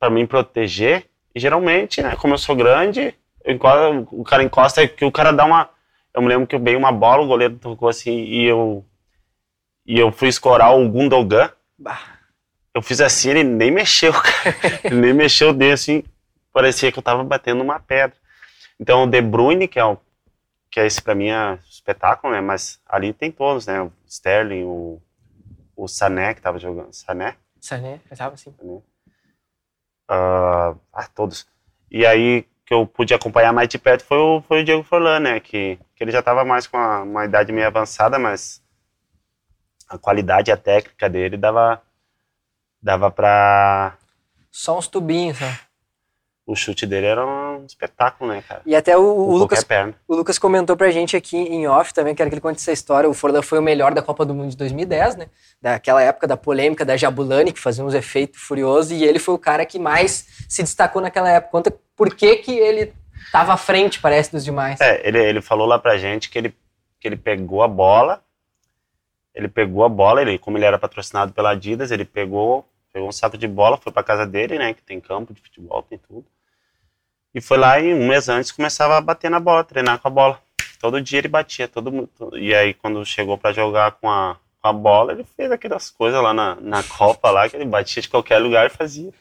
pra 0.00 0.10
me 0.10 0.26
proteger. 0.26 1.08
E 1.32 1.38
geralmente, 1.38 2.02
né, 2.02 2.16
como 2.16 2.34
eu 2.34 2.38
sou 2.38 2.56
grande, 2.56 3.14
eu 3.44 3.54
encosto, 3.54 4.08
o 4.10 4.24
cara 4.24 4.42
encosta 4.42 4.88
que 4.88 5.04
o 5.04 5.12
cara 5.12 5.32
dá 5.32 5.44
uma 5.44 5.77
eu 6.14 6.22
me 6.22 6.28
lembro 6.28 6.46
que 6.46 6.54
eu 6.54 6.62
veio 6.62 6.78
uma 6.78 6.92
bola, 6.92 7.22
o 7.22 7.26
goleiro 7.26 7.56
tocou 7.58 7.88
assim 7.88 8.24
e 8.24 8.44
eu 8.44 8.84
e 9.86 9.98
eu 9.98 10.12
fui 10.12 10.28
escorar 10.28 10.76
o 10.76 10.88
Gundogan. 10.88 11.50
Eu 12.74 12.82
fiz 12.82 13.00
assim, 13.00 13.30
ele 13.30 13.44
nem 13.44 13.70
mexeu, 13.70 14.12
cara. 14.12 14.56
ele 14.84 14.96
nem 14.96 15.14
mexeu 15.14 15.52
dele 15.52 15.72
assim, 15.72 16.04
parecia 16.52 16.92
que 16.92 16.98
eu 16.98 17.02
tava 17.02 17.24
batendo 17.24 17.62
uma 17.62 17.80
pedra. 17.80 18.16
Então 18.78 19.04
o 19.04 19.06
De 19.06 19.20
Bruyne, 19.20 19.66
que 19.66 19.78
é 19.78 19.84
o 19.84 19.98
que 20.70 20.78
é 20.78 20.86
esse 20.86 21.00
para 21.00 21.14
mim 21.14 21.28
é 21.30 21.58
espetáculo, 21.68 22.32
né? 22.32 22.40
Mas 22.40 22.80
ali 22.86 23.12
tem 23.12 23.32
todos, 23.32 23.66
né? 23.66 23.80
O 23.80 23.92
Sterling, 24.06 24.64
o, 24.64 25.00
o 25.74 25.88
Sané 25.88 26.34
que 26.34 26.42
tava 26.42 26.58
jogando. 26.58 26.92
Sané? 26.92 27.36
Sané, 27.60 28.00
eu 28.10 28.16
tava 28.16 28.34
assim. 28.34 28.52
Sané. 28.52 28.82
Uh, 30.10 30.78
ah, 30.92 31.08
todos. 31.14 31.46
E 31.90 32.04
aí 32.04 32.46
que 32.68 32.74
eu 32.74 32.86
pude 32.86 33.14
acompanhar 33.14 33.50
mais 33.50 33.66
de 33.66 33.78
perto 33.78 34.04
foi 34.04 34.18
o, 34.18 34.42
foi 34.42 34.60
o 34.60 34.64
Diego 34.64 34.82
Forlan, 34.82 35.20
né? 35.20 35.40
Que, 35.40 35.78
que 35.96 36.04
ele 36.04 36.12
já 36.12 36.18
estava 36.18 36.44
mais 36.44 36.66
com 36.66 36.76
uma, 36.76 37.00
uma, 37.00 37.24
idade 37.24 37.50
meio 37.50 37.66
avançada, 37.66 38.18
mas 38.18 38.62
a 39.88 39.96
qualidade 39.96 40.52
a 40.52 40.56
técnica 40.56 41.08
dele 41.08 41.38
dava, 41.38 41.80
dava 42.82 43.10
para 43.10 43.96
Só 44.50 44.76
uns 44.76 44.86
tubinhos, 44.86 45.40
né? 45.40 45.58
O 46.46 46.54
chute 46.54 46.84
dele 46.84 47.06
era 47.06 47.24
um 47.58 47.66
espetáculo, 47.66 48.30
né, 48.30 48.42
cara? 48.46 48.62
E 48.64 48.74
até 48.74 48.96
o, 48.96 49.02
o 49.02 49.36
Lucas, 49.36 49.64
o 50.06 50.14
Lucas 50.14 50.38
comentou 50.38 50.76
pra 50.76 50.90
gente 50.90 51.16
aqui 51.16 51.36
em 51.36 51.66
off 51.66 51.92
também, 51.92 52.14
quero 52.14 52.30
que 52.30 52.34
ele 52.34 52.40
conte 52.40 52.56
essa 52.56 52.72
história. 52.72 53.08
O 53.08 53.14
Forlan 53.14 53.42
foi 53.42 53.58
o 53.58 53.62
melhor 53.62 53.92
da 53.92 54.02
Copa 54.02 54.24
do 54.24 54.34
Mundo 54.34 54.50
de 54.50 54.56
2010, 54.56 55.16
né? 55.16 55.26
Daquela 55.60 56.02
época 56.02 56.26
da 56.26 56.36
polêmica 56.36 56.84
da 56.84 56.96
Jabulani, 56.96 57.52
que 57.52 57.60
fazia 57.60 57.84
uns 57.84 57.94
efeitos 57.94 58.40
furiosos, 58.40 58.92
e 58.92 59.04
ele 59.04 59.18
foi 59.18 59.34
o 59.34 59.38
cara 59.38 59.66
que 59.66 59.78
mais 59.78 60.46
se 60.48 60.62
destacou 60.62 61.02
naquela 61.02 61.30
época. 61.30 61.52
Conta 61.52 61.74
por 61.96 62.14
que, 62.14 62.36
que 62.36 62.52
ele 62.52 62.92
estava 63.26 63.52
à 63.52 63.56
frente, 63.56 64.00
parece, 64.00 64.32
dos 64.32 64.44
demais. 64.44 64.80
É, 64.80 65.06
ele, 65.06 65.18
ele 65.18 65.40
falou 65.40 65.66
lá 65.66 65.78
pra 65.78 65.98
gente 65.98 66.30
que 66.30 66.38
ele, 66.38 66.54
que 67.00 67.06
ele 67.08 67.16
pegou 67.16 67.62
a 67.62 67.68
bola, 67.68 68.22
ele 69.34 69.48
pegou 69.48 69.84
a 69.84 69.88
bola, 69.88 70.20
ele, 70.20 70.38
como 70.38 70.58
ele 70.58 70.64
era 70.64 70.78
patrocinado 70.78 71.32
pela 71.32 71.50
Adidas, 71.50 71.90
ele 71.90 72.04
pegou, 72.04 72.66
pegou 72.92 73.08
um 73.08 73.12
saco 73.12 73.38
de 73.38 73.46
bola, 73.46 73.76
foi 73.76 73.92
pra 73.92 74.02
casa 74.02 74.26
dele, 74.26 74.58
né, 74.58 74.74
que 74.74 74.82
tem 74.82 75.00
campo 75.00 75.32
de 75.32 75.40
futebol, 75.40 75.82
tem 75.82 75.98
tudo. 75.98 76.24
E 77.34 77.40
foi 77.40 77.58
lá 77.58 77.78
e 77.78 77.92
um 77.92 78.08
mês 78.08 78.28
antes 78.28 78.50
começava 78.50 78.96
a 78.96 79.00
bater 79.00 79.30
na 79.30 79.38
bola, 79.38 79.64
treinar 79.64 79.98
com 79.98 80.08
a 80.08 80.10
bola. 80.10 80.40
Todo 80.80 81.00
dia 81.00 81.18
ele 81.18 81.28
batia, 81.28 81.68
todo 81.68 82.08
E 82.34 82.54
aí 82.54 82.72
quando 82.72 83.04
chegou 83.04 83.36
para 83.36 83.52
jogar 83.52 83.92
com 83.92 84.08
a, 84.10 84.36
com 84.60 84.68
a 84.68 84.72
bola, 84.72 85.12
ele 85.12 85.24
fez 85.24 85.50
aquelas 85.50 85.90
coisas 85.90 86.22
lá 86.22 86.32
na, 86.32 86.56
na 86.56 86.82
Copa 86.82 87.30
lá, 87.30 87.48
que 87.48 87.56
ele 87.56 87.64
batia 87.64 88.02
de 88.02 88.08
qualquer 88.08 88.38
lugar 88.38 88.66
e 88.66 88.70
fazia. 88.70 89.12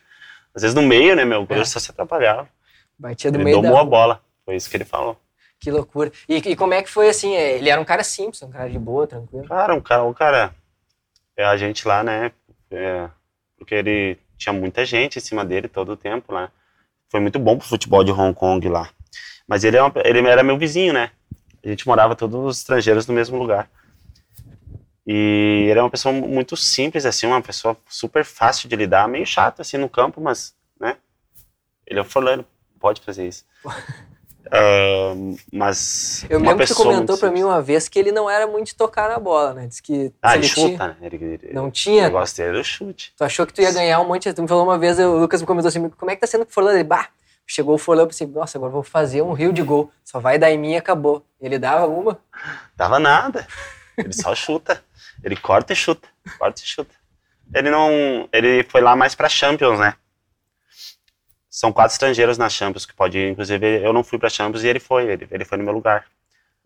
Às 0.53 0.61
vezes 0.61 0.75
no 0.75 0.81
meio, 0.81 1.15
né, 1.15 1.25
meu? 1.25 1.41
O 1.41 1.45
goleiro 1.45 1.67
é. 1.67 1.69
só 1.69 1.79
se 1.79 1.91
atrapalhava. 1.91 2.47
Batia 2.97 3.31
do 3.31 3.37
ele 3.37 3.43
meio 3.43 3.57
domou 3.57 3.75
da... 3.75 3.81
a 3.81 3.85
bola. 3.85 4.21
Foi 4.45 4.55
isso 4.55 4.69
que 4.69 4.77
ele 4.77 4.85
falou. 4.85 5.19
Que 5.59 5.71
loucura. 5.71 6.11
E, 6.29 6.35
e, 6.37 6.55
como 6.55 6.73
é 6.73 6.81
que 6.81 6.89
foi 6.89 7.09
assim? 7.09 7.35
É, 7.35 7.57
ele 7.57 7.69
era 7.69 7.81
um 7.81 7.85
cara 7.85 8.03
simples, 8.03 8.41
um 8.43 8.49
cara 8.49 8.69
de 8.69 8.77
boa, 8.77 9.07
tranquilo? 9.07 9.47
Cara, 9.47 9.73
um 9.73 9.81
cara, 9.81 10.03
um 10.03 10.13
cara. 10.13 10.55
É 11.35 11.43
a 11.43 11.57
gente 11.57 11.87
lá, 11.87 12.03
né? 12.03 12.31
É, 12.71 13.09
porque 13.57 13.75
ele 13.75 14.17
tinha 14.37 14.53
muita 14.53 14.85
gente 14.85 15.17
em 15.17 15.21
cima 15.21 15.43
dele 15.43 15.67
todo 15.67 15.91
o 15.91 15.97
tempo 15.97 16.33
lá. 16.33 16.51
Foi 17.09 17.19
muito 17.19 17.39
bom 17.39 17.57
pro 17.57 17.67
futebol 17.67 18.03
de 18.03 18.11
Hong 18.11 18.33
Kong 18.33 18.67
lá. 18.67 18.89
Mas 19.47 19.63
ele, 19.63 19.77
é 19.77 19.81
uma, 19.81 19.93
ele 20.03 20.27
era 20.27 20.43
meu 20.43 20.57
vizinho, 20.57 20.93
né? 20.93 21.11
A 21.63 21.69
gente 21.69 21.87
morava 21.87 22.15
todos 22.15 22.39
os 22.45 22.57
estrangeiros 22.57 23.07
no 23.07 23.13
mesmo 23.13 23.37
lugar. 23.37 23.69
E 25.05 25.67
ele 25.69 25.79
é 25.79 25.81
uma 25.81 25.89
pessoa 25.89 26.13
muito 26.13 26.57
simples, 26.57 27.05
assim, 27.05 27.27
uma 27.27 27.41
pessoa 27.41 27.77
super 27.87 28.25
fácil 28.25 28.67
de 28.67 28.75
lidar, 28.75 29.07
meio 29.07 29.25
chato 29.25 29.61
assim 29.61 29.77
no 29.77 29.87
campo, 29.87 30.19
mas, 30.19 30.53
né? 30.77 30.97
Ele 31.85 31.99
é 31.99 32.01
o 32.01 32.05
fulano, 32.05 32.45
pode 32.77 32.99
fazer 33.01 33.25
isso. 33.27 33.45
uh, 34.47 35.37
mas. 35.51 36.25
Eu 36.29 36.39
lembro 36.39 36.59
que 36.59 36.67
você 36.67 36.75
comentou 36.75 37.17
para 37.17 37.31
mim 37.31 37.43
uma 37.43 37.61
vez 37.61 37.87
que 37.87 37.97
ele 37.97 38.11
não 38.11 38.29
era 38.29 38.47
muito 38.47 38.67
de 38.67 38.75
tocar 38.75 39.09
na 39.09 39.19
bola, 39.19 39.53
né? 39.53 39.67
Diz 39.67 39.79
que. 39.79 40.11
Ah, 40.21 40.35
ele 40.35 40.47
chuta, 40.47 40.67
tinha... 40.67 40.87
né? 40.87 40.95
Ele, 41.01 41.15
ele, 41.15 41.53
não 41.53 41.69
tinha. 41.71 42.03
O 42.03 42.05
negócio 42.05 42.37
dele 42.37 42.49
era 42.49 42.59
o 42.59 42.63
chute. 42.63 43.13
Tu 43.17 43.23
achou 43.23 43.45
que 43.45 43.53
tu 43.53 43.61
ia 43.61 43.71
ganhar 43.71 43.99
um 43.99 44.07
monte. 44.07 44.31
Tu 44.33 44.41
me 44.41 44.47
falou 44.47 44.63
uma 44.63 44.77
vez, 44.77 44.99
o 44.99 45.17
Lucas 45.17 45.41
me 45.41 45.47
comentou 45.47 45.69
assim: 45.69 45.89
como 45.89 46.11
é 46.11 46.15
que 46.15 46.21
tá 46.21 46.27
sendo 46.27 46.43
o 46.43 46.47
Forlan? 46.47 46.73
Ele, 46.73 46.83
bah, 46.83 47.09
chegou 47.45 47.75
o 47.75 47.77
Forlan 47.77 48.03
e 48.03 48.07
pensei, 48.07 48.27
nossa, 48.27 48.57
agora 48.57 48.71
vou 48.71 48.83
fazer 48.83 49.21
um 49.21 49.33
rio 49.33 49.53
de 49.53 49.61
gol. 49.61 49.91
Só 50.03 50.19
vai 50.19 50.37
dar 50.37 50.51
em 50.51 50.57
mim 50.57 50.73
e 50.73 50.77
acabou. 50.77 51.25
Ele 51.39 51.57
dava 51.57 51.87
uma? 51.87 52.19
Dava 52.75 52.99
nada. 52.99 53.47
Ele 53.97 54.13
só 54.13 54.35
chuta. 54.35 54.83
Ele 55.23 55.35
corta 55.35 55.73
e 55.73 55.75
chuta. 55.75 56.07
Corta 56.37 56.61
e 56.61 56.65
chuta. 56.65 56.93
Ele 57.53 57.69
não. 57.69 58.27
Ele 58.31 58.63
foi 58.63 58.81
lá 58.81 58.95
mais 58.95 59.15
pra 59.15 59.29
Champions, 59.29 59.79
né? 59.79 59.95
São 61.57 61.73
quatro 61.73 61.93
estrangeiros 61.93 62.37
na 62.37 62.49
Champions 62.49 62.85
que 62.85 62.93
pode 62.93 63.17
ir. 63.17 63.31
Inclusive, 63.31 63.83
eu 63.83 63.91
não 63.91 64.03
fui 64.03 64.19
para 64.19 64.29
Champions 64.29 64.63
e 64.63 64.67
ele 64.67 64.79
foi, 64.79 65.11
ele, 65.11 65.27
ele 65.31 65.43
foi 65.43 65.57
no 65.57 65.63
meu 65.63 65.73
lugar. 65.73 66.05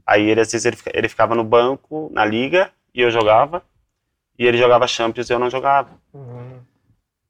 Aí, 0.05 0.29
ele, 0.29 0.41
às 0.41 0.51
vezes, 0.51 0.65
ele, 0.65 0.77
ele 0.93 1.07
ficava 1.07 1.33
no 1.33 1.45
banco, 1.45 2.09
na 2.11 2.25
liga, 2.25 2.69
e 2.93 2.99
eu 2.99 3.09
jogava. 3.09 3.63
E 4.37 4.45
ele 4.45 4.57
jogava 4.57 4.85
Champions 4.85 5.29
e 5.29 5.33
eu 5.33 5.39
não 5.39 5.49
jogava. 5.49 5.91
Uhum. 6.13 6.59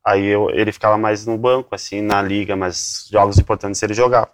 Aí 0.04 0.26
eu, 0.26 0.50
ele 0.50 0.71
ficava 0.71 0.97
mais 0.97 1.28
no 1.28 1.38
banco, 1.38 1.76
assim, 1.76 2.02
na 2.02 2.19
liga, 2.19 2.56
mas 2.56 3.08
jogos 3.12 3.38
importantes 3.38 3.84
ele 3.84 3.93
jogava. 3.93 4.32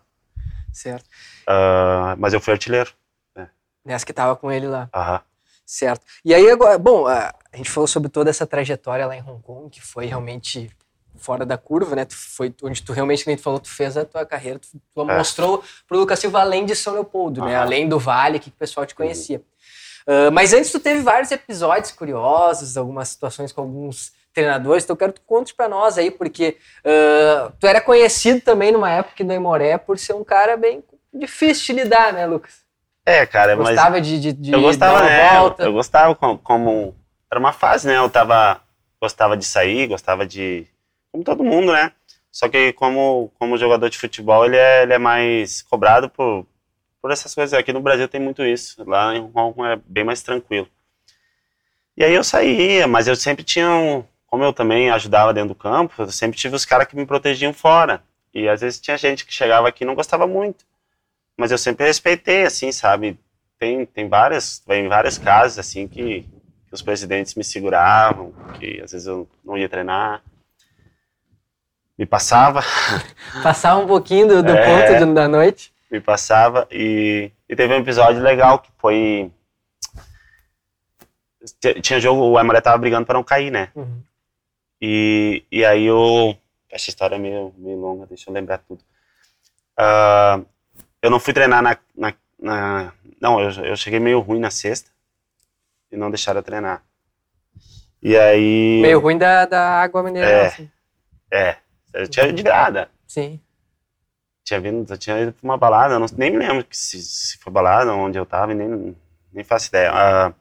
Certo. 0.72 1.06
Uh, 1.50 2.16
mas 2.18 2.34
eu 2.34 2.40
fui 2.40 2.54
artilheiro. 2.54 2.94
Né? 3.36 3.50
Nessa 3.84 4.06
que 4.06 4.14
tava 4.14 4.38
com 4.38 4.50
ele 4.50 4.68
lá. 4.68 4.90
Aham. 4.96 5.22
Certo. 5.66 6.06
E 6.24 6.34
aí, 6.34 6.50
agora, 6.50 6.78
bom, 6.78 7.06
a 7.06 7.34
gente 7.54 7.70
falou 7.70 7.88
sobre 7.88 8.08
toda 8.08 8.30
essa 8.30 8.48
trajetória 8.48 9.06
lá 9.06 9.18
em 9.18 9.22
Hong 9.22 9.44
Kong, 9.44 9.70
que 9.70 9.82
foi 9.82 10.06
realmente 10.06 10.72
fora 11.18 11.46
da 11.46 11.58
curva, 11.58 11.96
né? 11.96 12.06
Tu 12.06 12.16
foi 12.16 12.54
onde 12.64 12.82
tu 12.82 12.94
realmente, 12.94 13.24
como 13.24 13.36
tu 13.36 13.44
falou, 13.44 13.60
tu 13.60 13.70
fez 13.70 13.98
a 13.98 14.06
tua 14.06 14.26
carreira, 14.26 14.60
tu, 14.60 14.68
tu 14.94 15.02
é. 15.10 15.18
mostrou 15.18 15.64
pro 15.88 15.98
Lucas 15.98 16.20
Silva 16.20 16.42
além 16.42 16.66
de 16.66 16.76
São 16.76 16.94
Leopoldo, 16.94 17.44
né? 17.44 17.56
Além 17.56 17.88
do 17.88 18.00
Vale, 18.00 18.40
que 18.40 18.50
o 18.50 18.54
pessoal 18.54 18.86
te 18.86 18.96
conhecia. 18.96 19.38
Uhum. 19.38 20.28
Uh, 20.30 20.32
mas 20.32 20.54
antes 20.54 20.72
tu 20.72 20.80
teve 20.80 21.02
vários 21.02 21.32
episódios 21.32 21.92
curiosos, 21.92 22.78
algumas 22.78 23.10
situações 23.10 23.52
com 23.52 23.60
alguns 23.62 24.14
treinadores, 24.34 24.84
então 24.84 24.94
eu 24.94 24.98
quero 24.98 25.12
que 25.12 25.20
tu 25.20 25.26
conte 25.26 25.54
para 25.54 25.68
nós 25.68 25.98
aí, 25.98 26.12
porque 26.12 26.58
uh, 26.86 27.52
tu 27.60 27.68
era 27.68 27.82
conhecido 27.82 28.40
também 28.40 28.72
numa 28.72 28.90
época 28.90 29.24
do 29.24 29.34
Imoré 29.34 29.78
por 29.78 30.00
ser 30.00 30.14
um 30.14 30.24
cara 30.24 30.56
bem 30.56 30.82
difícil 31.14 31.76
de 31.76 31.84
lidar, 31.84 32.14
né, 32.14 32.26
Lucas? 32.26 32.68
É, 33.06 33.26
cara, 33.26 33.56
gostava 33.56 33.64
mas... 33.64 33.76
Gostava 33.76 34.02
de, 34.02 34.20
de, 34.20 34.34
de, 34.34 34.52
Eu 34.54 34.62
gostava, 34.62 35.04
né? 35.04 35.40
Volta. 35.40 35.64
Eu 35.64 35.74
gostava 35.74 36.16
como, 36.16 36.38
como... 36.38 36.96
Era 37.32 37.40
uma 37.40 37.52
fase, 37.52 37.88
né? 37.88 37.98
Eu 37.98 38.10
tava... 38.10 38.62
Gostava 39.02 39.36
de 39.38 39.46
sair, 39.46 39.88
gostava 39.88 40.26
de 40.26 40.68
como 41.18 41.24
todo 41.24 41.44
mundo, 41.44 41.72
né? 41.72 41.92
Só 42.32 42.48
que 42.48 42.74
como, 42.74 43.32
como 43.40 43.58
jogador 43.58 43.90
de 43.90 43.98
futebol, 43.98 44.46
ele 44.46 44.58
é, 44.58 44.84
ele 44.84 44.94
é 44.94 44.98
mais 44.98 45.64
cobrado 45.64 46.10
por, 46.10 46.46
por 47.02 47.12
essas 47.12 47.34
coisas. 47.34 47.58
Aqui 47.58 47.74
no 47.74 47.82
Brasil 47.82 48.08
tem 48.08 48.22
muito 48.22 48.44
isso. 48.44 48.84
Lá 48.88 49.16
em 49.16 49.22
Hong 49.34 49.54
Kong 49.54 49.68
é 49.68 49.80
bem 49.86 50.04
mais 50.04 50.22
tranquilo. 50.22 50.68
E 51.96 52.04
aí 52.04 52.14
eu 52.14 52.24
saía, 52.24 52.88
mas 52.88 53.08
eu 53.08 53.16
sempre 53.16 53.44
tinha, 53.44 53.70
um, 53.70 54.04
como 54.28 54.44
eu 54.44 54.54
também 54.54 54.92
ajudava 54.92 55.34
dentro 55.34 55.50
do 55.50 55.56
campo, 55.56 56.04
eu 56.04 56.12
sempre 56.12 56.38
tive 56.38 56.56
os 56.56 56.66
caras 56.66 56.88
que 56.88 56.96
me 56.96 57.06
protegiam 57.06 57.54
fora. 57.54 58.04
E 58.32 58.48
às 58.48 58.62
vezes 58.62 58.80
tinha 58.80 58.98
gente 58.98 59.26
que 59.26 59.34
chegava 59.34 59.68
aqui 59.68 59.84
e 59.84 59.88
não 59.88 59.96
gostava 59.96 60.28
muito. 60.28 60.64
Mas 61.36 61.52
eu 61.52 61.58
sempre 61.58 61.88
respeitei, 61.88 62.44
assim, 62.44 62.72
sabe? 62.72 63.20
Tem, 63.58 63.86
tem 63.88 64.08
várias, 64.08 64.62
em 64.70 64.88
vários 64.88 65.18
casos, 65.18 65.58
assim, 65.58 65.88
que, 65.88 66.22
que 66.68 66.74
os 66.74 66.84
presidentes 66.84 67.34
me 67.34 67.44
seguravam, 67.44 68.32
que 68.60 68.80
às 68.84 68.92
vezes 68.92 69.08
eu 69.08 69.28
não 69.44 69.58
ia 69.58 69.68
treinar 69.68 70.22
me 71.98 72.06
passava. 72.06 72.62
Passava 73.42 73.80
um 73.80 73.88
pouquinho 73.88 74.28
do, 74.28 74.44
do 74.44 74.52
é, 74.52 74.66
ponto 74.66 75.06
de, 75.06 75.14
da 75.14 75.28
noite. 75.28 75.74
Me 75.90 76.00
passava 76.02 76.68
e, 76.70 77.32
e, 77.48 77.56
teve 77.56 77.74
um 77.74 77.78
episódio 77.78 78.22
legal 78.22 78.60
que 78.60 78.70
foi. 78.78 79.32
Tinha 81.82 82.00
jogo, 82.00 82.22
o 82.24 82.38
Aimoré 82.38 82.60
tava 82.60 82.78
brigando 82.78 83.06
para 83.06 83.16
não 83.16 83.24
cair, 83.24 83.50
né? 83.50 83.70
Uhum. 83.74 84.02
E, 84.82 85.44
e 85.52 85.66
aí 85.66 85.86
eu. 85.86 86.38
Essa 86.70 86.90
história 86.90 87.16
é 87.16 87.20
meio, 87.20 87.54
meio 87.58 87.80
longa, 87.80 88.06
deixa 88.06 88.30
eu 88.30 88.34
lembrar 88.34 88.58
tudo. 88.60 88.82
Uh, 89.80 90.46
eu 91.02 91.10
não 91.10 91.20
fui 91.20 91.34
treinar 91.34 91.62
na. 91.62 91.78
na, 91.96 92.14
na 92.38 92.94
não, 93.20 93.40
eu, 93.40 93.50
eu 93.64 93.78
cheguei 93.78 94.00
meio 94.00 94.20
ruim 94.20 94.40
na 94.40 94.52
sexta 94.52 94.92
e 95.92 95.96
não 95.96 96.12
deixaram 96.12 96.40
eu 96.40 96.44
treinar. 96.44 96.84
E 98.04 98.16
aí. 98.18 98.80
Meio 98.82 99.00
ruim 99.00 99.18
da, 99.18 99.46
da 99.46 99.82
água 99.82 100.04
mineral. 100.04 100.30
É. 100.30 100.48
Assim. 100.48 100.70
É. 101.32 101.58
Eu 101.98 102.08
tinha 102.08 102.32
de 102.32 102.44
virada. 102.44 102.90
Sim. 103.08 103.40
Tinha 104.44 104.60
vindo, 104.62 104.92
eu 104.92 104.98
tinha 104.98 105.20
ido 105.20 105.34
pra 105.34 105.44
uma 105.44 105.58
balada, 105.58 106.00
não, 106.00 106.06
nem 106.16 106.32
me 106.32 106.38
lembro 106.38 106.66
se, 106.72 107.02
se 107.02 107.38
foi 107.38 107.52
balada, 107.52 107.94
onde 107.94 108.18
eu 108.18 108.26
tava, 108.26 108.54
nem, 108.54 108.96
nem 109.34 109.44
faço 109.44 109.68
ideia. 109.68 109.92
Uh, 109.92 110.34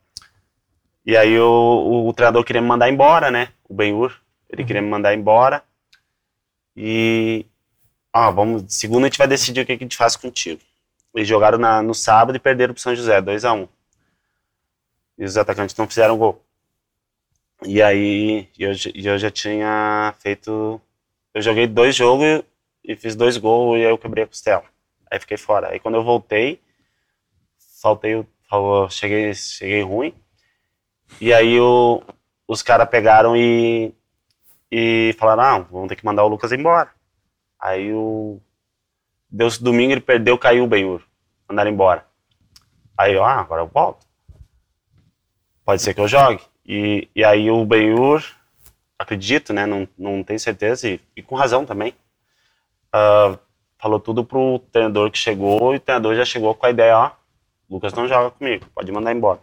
e 1.05 1.17
aí 1.17 1.39
o, 1.39 1.45
o, 1.45 2.09
o, 2.09 2.13
treinador 2.13 2.45
queria 2.45 2.61
me 2.61 2.69
mandar 2.69 2.89
embora, 2.91 3.31
né? 3.31 3.49
O 3.69 3.75
Benhur. 3.75 4.21
Ele 4.51 4.63
uhum. 4.63 4.67
queria 4.67 4.83
me 4.83 4.89
mandar 4.89 5.15
embora. 5.15 5.63
E. 6.77 7.47
Ah, 8.13 8.31
vamos. 8.31 8.65
Segunda 8.75 9.07
a 9.07 9.09
gente 9.09 9.19
vai 9.19 9.27
decidir 9.29 9.61
o 9.61 9.67
que, 9.67 9.77
que 9.77 9.85
a 9.85 9.87
gente 9.87 9.97
faz 9.97 10.15
contigo. 10.17 10.61
Eles 11.15 11.29
jogaram 11.29 11.59
na, 11.59 11.83
no 11.83 11.95
sábado 11.95 12.37
e 12.37 12.41
perderam 12.41 12.75
pro 12.75 12.83
São 12.83 12.95
José, 12.95 13.21
2x1. 13.23 13.63
Um. 13.63 13.69
E 15.19 15.25
os 15.25 15.37
atacantes 15.37 15.75
não 15.77 15.89
fizeram 15.89 16.19
gol. 16.19 16.45
E 17.65 17.81
aí 17.81 18.49
eu, 18.59 18.73
eu 18.95 19.19
já 19.19 19.31
tinha 19.31 20.15
feito 20.19 20.81
eu 21.37 21.43
joguei 21.43 21.67
dois 21.67 21.95
jogos 21.95 22.43
e 22.83 22.97
fiz 22.97 23.15
dois 23.15 23.37
gols 23.37 23.77
e 23.77 23.85
aí 23.85 23.91
eu 23.91 23.99
quebrei 23.99 24.25
a 24.25 24.27
costela. 24.27 24.65
Aí 25.11 25.21
fiquei 25.21 25.37
fora. 25.37 25.69
Aí 25.69 25.79
quando 25.79 25.97
eu 25.97 26.03
voltei, 26.03 26.63
faltei, 27.83 28.27
falou, 28.49 28.89
cheguei, 28.89 29.35
cheguei 29.35 29.83
ruim. 29.83 30.15
E 31.21 31.35
aí 31.35 31.61
o, 31.61 32.03
os 32.49 32.63
caras 32.63 32.89
pegaram 32.89 33.37
e, 33.37 33.93
e 34.73 35.15
falaram, 35.19 35.43
ah, 35.43 35.59
vamos 35.71 35.89
ter 35.89 35.97
que 35.97 36.07
mandar 36.07 36.25
o 36.25 36.29
Lucas 36.29 36.53
embora. 36.53 36.91
Aí 37.61 37.93
o 37.93 38.41
Deus 39.29 39.59
domingo 39.59 39.93
ele 39.93 40.01
perdeu, 40.01 40.39
caiu 40.39 40.65
o 40.65 40.67
Benhur. 40.67 41.03
Mandaram 41.47 41.71
embora. 41.71 42.07
Aí 42.97 43.13
eu, 43.13 43.23
ah, 43.23 43.41
agora 43.41 43.61
eu 43.61 43.67
volto. 43.67 44.07
Pode 45.67 45.83
ser 45.83 45.93
que 45.93 46.01
eu 46.01 46.09
jogue. 46.09 46.41
E, 46.65 47.11
e 47.15 47.23
aí 47.23 47.51
o 47.51 47.63
Benhur 47.67 48.25
acredito, 48.99 49.53
né, 49.53 49.67
não, 49.67 49.87
não 49.99 50.23
tenho 50.23 50.41
certeza, 50.41 50.89
e, 50.89 51.01
e 51.15 51.23
com 51.23 51.35
razão 51.35 51.65
também, 51.65 51.95
uh, 52.95 53.39
falou 53.79 54.01
tudo 54.01 54.25
pro 54.25 54.59
treinador 54.73 55.11
que 55.11 55.19
chegou, 55.19 55.75
e 55.75 55.77
o 55.77 55.81
treinador 55.81 56.15
já 56.15 56.25
chegou 56.25 56.55
com 56.55 56.67
a 56.67 56.71
ideia, 56.71 56.99
ó, 56.99 57.11
Lucas 57.69 57.93
não 57.93 58.09
joga 58.09 58.31
comigo, 58.31 58.67
pode 58.75 58.91
mandar 58.93 59.13
embora. 59.13 59.41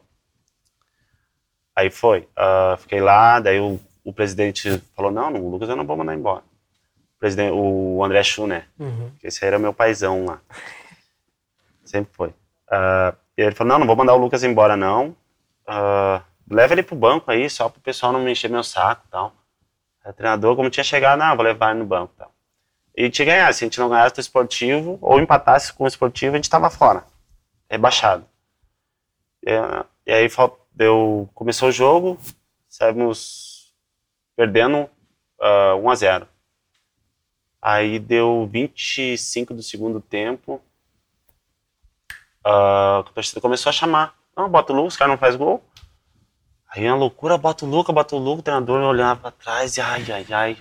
Aí 1.76 1.90
foi, 1.90 2.28
uh, 2.38 2.78
fiquei 2.78 3.02
lá, 3.02 3.40
daí 3.40 3.60
o, 3.60 3.80
o 4.04 4.14
presidente 4.14 4.82
falou, 4.96 5.12
não, 5.12 5.30
não, 5.30 5.42
o 5.42 5.50
Lucas 5.50 5.70
eu 5.70 5.76
não 5.76 5.86
vou 5.86 5.98
mandar 5.98 6.16
embora. 6.16 6.44
O, 7.16 7.20
presidente, 7.20 7.54
o 7.54 8.04
André 8.04 8.24
Chu, 8.24 8.48
né, 8.48 8.66
uhum. 8.80 9.12
esse 9.24 9.44
aí 9.44 9.48
era 9.48 9.60
meu 9.60 9.74
paizão 9.74 10.26
lá, 10.26 10.42
sempre 11.84 12.14
foi. 12.14 12.30
Uh, 12.30 13.16
ele 13.38 13.56
falou, 13.56 13.74
não, 13.74 13.80
não 13.80 13.88
vou 13.88 13.96
mandar 13.96 14.14
o 14.14 14.18
Lucas 14.18 14.44
embora 14.44 14.76
não, 14.76 15.16
leva 16.50 16.74
ele 16.74 16.84
pro 16.84 16.96
banco 16.96 17.32
aí, 17.32 17.50
só 17.50 17.70
pro 17.70 17.82
pessoal 17.82 18.12
não 18.12 18.22
me 18.22 18.32
encher 18.32 18.50
meu 18.50 18.64
saco 18.64 19.04
e 19.08 19.12
tal. 19.12 19.34
O 20.06 20.14
treinador, 20.14 20.56
como 20.56 20.70
tinha 20.70 20.84
chegado, 20.84 21.20
não, 21.20 21.36
vou 21.36 21.46
levar 21.46 21.74
no 21.74 21.86
banco. 21.86 22.14
Tal. 22.18 22.34
E 22.96 23.10
tinha 23.10 23.26
ganhar, 23.26 23.54
se 23.54 23.64
a 23.64 23.68
gente 23.68 23.80
não 23.80 23.90
ganhasse 23.90 24.20
o 24.20 24.22
esportivo, 24.22 25.00
ou 25.02 25.20
empatasse 25.20 25.74
com 25.74 25.86
o 25.86 25.88
esportivo, 25.88 26.36
a 26.36 26.38
gente 26.38 26.50
tava 26.50 26.70
fora, 26.70 27.04
rebaixado. 27.70 28.26
E, 29.42 29.52
e 30.06 30.12
aí 30.12 30.28
deu, 30.74 31.30
começou 31.34 31.70
o 31.70 31.72
jogo, 31.72 32.20
saímos 32.68 33.74
perdendo 34.36 34.90
uh, 35.40 35.76
1 35.82 35.90
a 35.90 35.96
0 35.96 36.28
Aí 37.62 37.98
deu 37.98 38.48
25 38.52 39.54
do 39.54 39.64
segundo 39.64 40.02
tempo, 40.02 40.62
uh, 42.46 43.00
a 43.00 43.06
torcida 43.14 43.40
começou 43.40 43.70
a 43.70 43.74
chamar. 43.74 44.16
Não, 44.36 44.50
bota 44.50 44.74
o 44.74 44.76
Lucas, 44.76 44.96
o 44.96 44.98
cara 45.00 45.10
não 45.10 45.18
faz 45.18 45.36
gol. 45.36 45.64
Aí 46.76 46.88
a 46.88 46.96
loucura, 46.96 47.38
bota 47.38 47.66
o 47.66 47.70
louco, 47.70 47.94
bota 47.94 48.16
o 48.16 48.20
louco, 48.20 48.40
o 48.40 48.44
treinador 48.44 48.82
olhava 48.82 49.22
pra 49.22 49.32
trás 49.32 49.78
e 49.78 49.82
ai, 49.82 50.04
ai, 50.12 50.26
ai, 50.32 50.58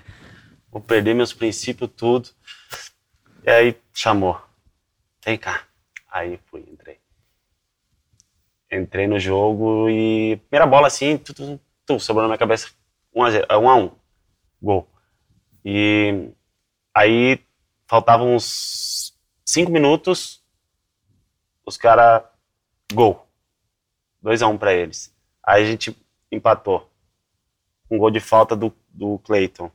vou 0.71 0.79
perder 0.79 1.15
meus 1.15 1.33
princípios, 1.33 1.91
tudo. 1.97 2.29
E 3.43 3.51
aí 3.51 3.81
chamou, 3.95 4.39
vem 5.25 5.39
cá. 5.39 5.67
Aí 6.11 6.39
fui, 6.51 6.61
entrei. 6.69 7.01
Entrei 8.71 9.07
no 9.07 9.19
jogo 9.19 9.89
e 9.89 10.37
primeira 10.51 10.67
bola 10.67 10.89
assim, 10.89 11.17
tudo, 11.17 11.59
tudo 11.87 11.99
sobrou 11.99 12.25
na 12.25 12.29
minha 12.29 12.39
cabeça, 12.39 12.69
1 13.15 13.25
a 13.25 13.31
0, 13.31 13.47
1 13.51 13.71
a 13.71 13.77
1, 13.77 13.91
gol. 14.61 14.89
E 15.65 16.29
aí 16.95 17.43
faltavam 17.87 18.35
uns 18.35 19.19
5 19.47 19.71
minutos, 19.71 20.45
os 21.65 21.79
caras, 21.79 22.23
gol. 22.93 23.27
2 24.21 24.43
a 24.43 24.49
1 24.49 24.59
para 24.59 24.75
eles. 24.75 25.11
Aí 25.45 25.65
a 25.65 25.67
gente 25.67 26.02
empatou. 26.33 26.91
Um 27.91 27.99
gol 27.99 28.11
de 28.11 28.21
falta 28.21 28.57
do, 28.57 28.73
do 28.89 29.19
Clayton. 29.19 29.71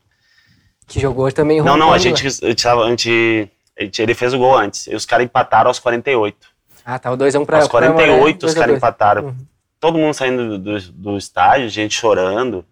Que 0.88 1.00
jogou 1.00 1.32
também 1.32 1.62
Não, 1.62 1.78
não, 1.78 1.94
a 1.94 1.98
gente, 1.98 2.26
a 2.26 2.30
gente, 2.30 2.68
a 2.68 2.90
gente, 2.90 4.02
ele 4.02 4.14
fez 4.16 4.34
o 4.34 4.38
gol 4.38 4.58
antes. 4.58 4.88
E 4.88 4.96
os 4.96 5.06
caras 5.06 5.26
empataram 5.26 5.70
aos 5.70 5.80
48. 5.80 6.48
Ah, 6.84 6.98
tá. 6.98 7.12
O 7.12 7.18
2x1 7.18 7.42
um 7.42 7.46
pra 7.46 7.58
Aos 7.58 7.68
48 7.68 8.40
pra 8.40 8.48
os 8.48 8.54
caras 8.54 8.78
empataram. 8.78 9.26
Uhum. 9.26 9.36
Todo 9.80 9.98
mundo 9.98 10.14
saindo 10.14 10.58
do, 10.58 10.80
do, 10.80 10.92
do, 10.94 11.18
estádio, 11.18 11.70
gente 11.70 11.94
chorando. 11.94 12.66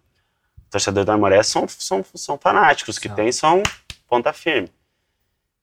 Torcedores 0.70 1.06
da 1.06 1.12
Amoré 1.12 1.42
são, 1.42 1.68
são, 1.68 2.04
são 2.14 2.36
fanáticos. 2.38 2.98
que 2.98 3.08
tem 3.08 3.30
são 3.30 3.62
ponta 4.08 4.32
firme. 4.32 4.68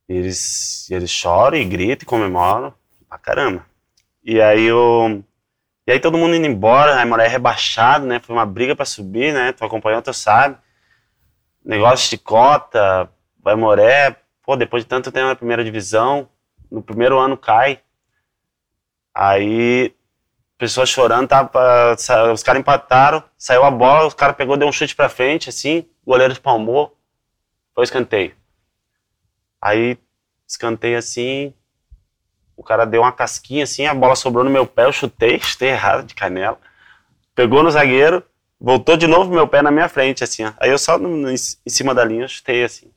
Eles, 0.07 0.89
eles 0.91 1.09
choram 1.09 1.57
e 1.57 1.65
gritam 1.65 2.03
e 2.03 2.05
comemoram 2.05 2.73
pra 3.09 3.17
caramba. 3.17 3.65
E 4.23 4.39
aí 4.39 4.71
o. 4.71 5.21
E 5.85 5.91
aí 5.91 5.99
todo 5.99 6.17
mundo 6.17 6.35
indo 6.35 6.47
embora, 6.47 7.01
a 7.01 7.05
Moré 7.05 7.27
rebaixado, 7.27 8.05
né? 8.05 8.19
Foi 8.19 8.35
uma 8.35 8.45
briga 8.45 8.75
para 8.75 8.85
subir, 8.85 9.33
né? 9.33 9.51
Tu 9.51 9.65
acompanhou, 9.65 10.01
tu 10.01 10.13
sabe. 10.13 10.57
Negócio 11.63 12.09
de 12.09 12.17
cota, 12.17 13.09
vai 13.41 13.55
Moré, 13.55 14.15
pô, 14.41 14.55
depois 14.55 14.83
de 14.83 14.89
tanto 14.89 15.11
tempo 15.11 15.27
na 15.27 15.35
primeira 15.35 15.63
divisão, 15.63 16.29
no 16.71 16.81
primeiro 16.81 17.19
ano 17.19 17.37
cai. 17.37 17.81
Aí, 19.13 19.93
pessoas 20.57 20.89
chorando, 20.89 21.27
tava, 21.27 21.93
os 22.33 22.43
caras 22.43 22.59
empataram, 22.61 23.23
saiu 23.37 23.63
a 23.63 23.71
bola, 23.71 24.07
os 24.07 24.13
cara 24.13 24.33
pegou, 24.33 24.57
deu 24.57 24.67
um 24.67 24.71
chute 24.71 24.95
pra 24.95 25.09
frente, 25.09 25.49
assim, 25.49 25.87
o 26.05 26.11
goleiro 26.11 26.33
espalmou, 26.33 26.97
foi 27.75 27.83
escanteio. 27.83 28.33
Aí, 29.61 29.97
escanteio 30.47 30.97
assim, 30.97 31.53
o 32.55 32.63
cara 32.63 32.85
deu 32.85 33.01
uma 33.01 33.11
casquinha 33.11 33.63
assim, 33.63 33.85
a 33.85 33.93
bola 33.93 34.15
sobrou 34.15 34.43
no 34.43 34.49
meu 34.49 34.65
pé, 34.65 34.85
eu 34.85 34.91
chutei, 34.91 35.39
chutei 35.39 35.69
errado 35.69 36.05
de 36.05 36.13
canela. 36.13 36.57
Pegou 37.35 37.63
no 37.63 37.71
zagueiro, 37.71 38.23
voltou 38.59 38.95
de 38.95 39.07
novo 39.07 39.33
meu 39.33 39.47
pé 39.47 39.61
na 39.61 39.71
minha 39.71 39.89
frente, 39.89 40.23
assim, 40.23 40.45
ó. 40.45 40.53
Aí 40.57 40.69
eu 40.69 40.77
só 40.77 40.97
no, 40.97 41.09
no, 41.09 41.31
em 41.31 41.37
cima 41.37 41.93
da 41.93 42.05
linha 42.05 42.27
chutei 42.27 42.63
assim. 42.63 42.91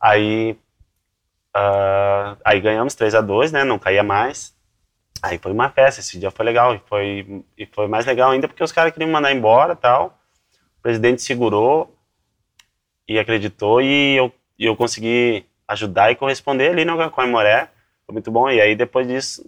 Aí, 0.00 0.56
uh, 1.54 2.36
aí 2.44 2.60
ganhamos 2.60 2.94
3 2.94 3.14
a 3.14 3.20
2 3.20 3.52
né? 3.52 3.64
Não 3.64 3.78
caía 3.78 4.02
mais. 4.02 4.54
Aí 5.22 5.38
foi 5.38 5.52
uma 5.52 5.68
festa, 5.68 6.00
esse 6.00 6.18
dia 6.18 6.30
foi 6.30 6.44
legal. 6.44 6.74
E 6.74 6.78
foi, 6.86 7.44
e 7.58 7.66
foi 7.66 7.86
mais 7.86 8.06
legal 8.06 8.30
ainda 8.30 8.48
porque 8.48 8.64
os 8.64 8.72
caras 8.72 8.92
queriam 8.92 9.08
me 9.08 9.12
mandar 9.12 9.32
embora 9.32 9.76
tal. 9.76 10.18
O 10.78 10.82
presidente 10.82 11.20
segurou 11.20 11.94
e 13.06 13.18
acreditou 13.18 13.82
e 13.82 14.16
eu, 14.16 14.32
e 14.58 14.64
eu 14.64 14.74
consegui 14.74 15.44
ajudar 15.68 16.10
e 16.10 16.16
corresponder 16.16 16.70
ali 16.70 16.84
no 16.84 17.10
Coimoré. 17.10 17.68
Foi 18.10 18.12
muito 18.12 18.30
bom. 18.30 18.50
E 18.50 18.60
aí 18.60 18.74
depois 18.74 19.06
disso, 19.06 19.40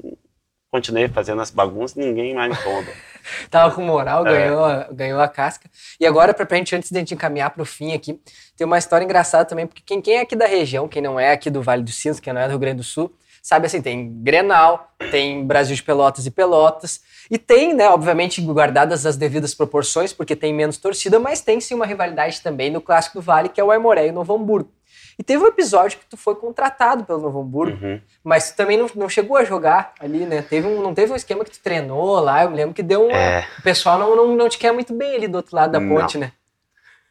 continuei 0.71 1.09
fazendo 1.09 1.43
as 1.43 1.51
bagunças, 1.51 1.97
ninguém 1.97 2.33
mais 2.33 2.51
me 2.51 2.57
Tava 3.51 3.75
com 3.75 3.83
moral, 3.83 4.23
ganhou, 4.23 4.71
é. 4.71 4.89
ganhou 4.93 5.21
a 5.21 5.29
casca. 5.29 5.69
E 5.99 6.07
agora, 6.07 6.33
pra 6.33 6.57
gente, 6.57 6.77
antes 6.77 6.91
de 6.91 6.97
a 6.97 7.01
gente 7.01 7.15
encaminhar 7.15 7.51
pro 7.51 7.65
fim 7.65 7.93
aqui, 7.93 8.21
tem 8.57 8.65
uma 8.65 8.79
história 8.79 9.05
engraçada 9.05 9.45
também, 9.45 9.67
porque 9.67 9.83
quem, 9.85 10.01
quem 10.01 10.15
é 10.15 10.21
aqui 10.21 10.37
da 10.37 10.47
região, 10.47 10.89
quem 10.89 11.03
não 11.03 11.19
é 11.19 11.33
aqui 11.33 11.51
do 11.51 11.61
Vale 11.61 11.83
dos 11.83 11.97
Sinos, 11.97 12.21
quem 12.21 12.33
não 12.33 12.41
é 12.41 12.47
do 12.47 12.51
Rio 12.51 12.59
Grande 12.59 12.77
do 12.77 12.85
Sul, 12.85 13.13
sabe 13.43 13.67
assim, 13.67 13.83
tem 13.83 14.13
Grenal, 14.23 14.93
tem 15.11 15.45
Brasil 15.45 15.75
de 15.75 15.83
Pelotas 15.83 16.25
e 16.27 16.31
Pelotas, 16.31 17.01
e 17.29 17.37
tem, 17.37 17.75
né, 17.75 17.89
obviamente, 17.89 18.41
guardadas 18.41 19.05
as 19.05 19.17
devidas 19.17 19.55
proporções, 19.55 20.13
porque 20.13 20.37
tem 20.37 20.55
menos 20.55 20.79
torcida, 20.79 21.19
mas 21.19 21.41
tem 21.41 21.61
sim 21.61 21.75
uma 21.75 21.87
rivalidade 21.87 22.41
também 22.41 22.71
no 22.71 22.81
Clássico 22.81 23.19
do 23.19 23.23
Vale, 23.23 23.49
que 23.49 23.61
é 23.61 23.65
o 23.65 23.71
Aimoré 23.71 24.07
e 24.07 24.11
o 24.11 24.15
Novo 24.15 24.35
Hamburgo. 24.35 24.71
E 25.19 25.23
teve 25.23 25.43
um 25.45 25.47
episódio 25.47 25.99
que 25.99 26.07
tu 26.07 26.17
foi 26.17 26.35
contratado 26.35 27.05
pelo 27.05 27.21
Novo 27.21 27.41
Hamburgo, 27.41 27.85
uhum. 27.85 28.01
mas 28.25 28.51
tu 28.51 28.57
também 28.57 28.77
não, 28.77 28.89
não 28.95 29.09
chegou 29.09 29.37
a 29.37 29.45
jogar 29.45 29.93
ali, 30.01 30.25
né? 30.27 30.43
Teve 30.43 30.67
um, 30.67 30.83
não 30.83 30.95
teve 30.95 31.13
um 31.13 31.17
esquema 31.17 31.45
que 31.45 31.51
tu 31.51 31.61
treinou 31.61 32.21
lá, 32.21 32.45
eu 32.45 32.51
me 32.51 32.57
lembro 32.57 32.75
que 32.75 32.83
deu 32.83 33.07
uma... 33.07 33.17
É. 33.17 33.47
O 33.59 33.63
pessoal 33.63 33.99
não, 33.99 34.17
não, 34.17 34.37
não 34.37 34.49
te 34.49 34.59
quer 34.59 34.73
muito 34.73 34.93
bem 34.95 35.15
ali 35.15 35.29
do 35.29 35.37
outro 35.37 35.55
lado 35.55 35.73
da 35.73 35.81
ponte, 35.81 36.19
não. 36.19 36.27
né? 36.27 36.33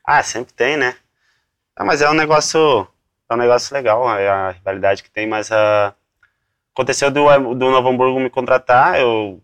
Ah, 0.06 0.24
sempre 0.24 0.54
tem, 0.54 0.78
né? 0.78 0.96
Ah, 1.76 1.86
mas 1.86 2.02
é 2.02 2.10
um 2.10 2.14
negócio... 2.14 2.88
É 3.30 3.34
um 3.34 3.38
negócio 3.38 3.74
legal, 3.74 4.10
é 4.18 4.28
a 4.28 4.50
rivalidade 4.50 5.02
que 5.02 5.10
tem, 5.10 5.26
mas 5.26 5.50
uh, 5.50 5.94
aconteceu 6.74 7.10
do, 7.10 7.54
do 7.56 7.72
Novo 7.72 7.88
Hamburgo 7.88 8.20
me 8.20 8.30
contratar, 8.30 9.00
eu 9.00 9.42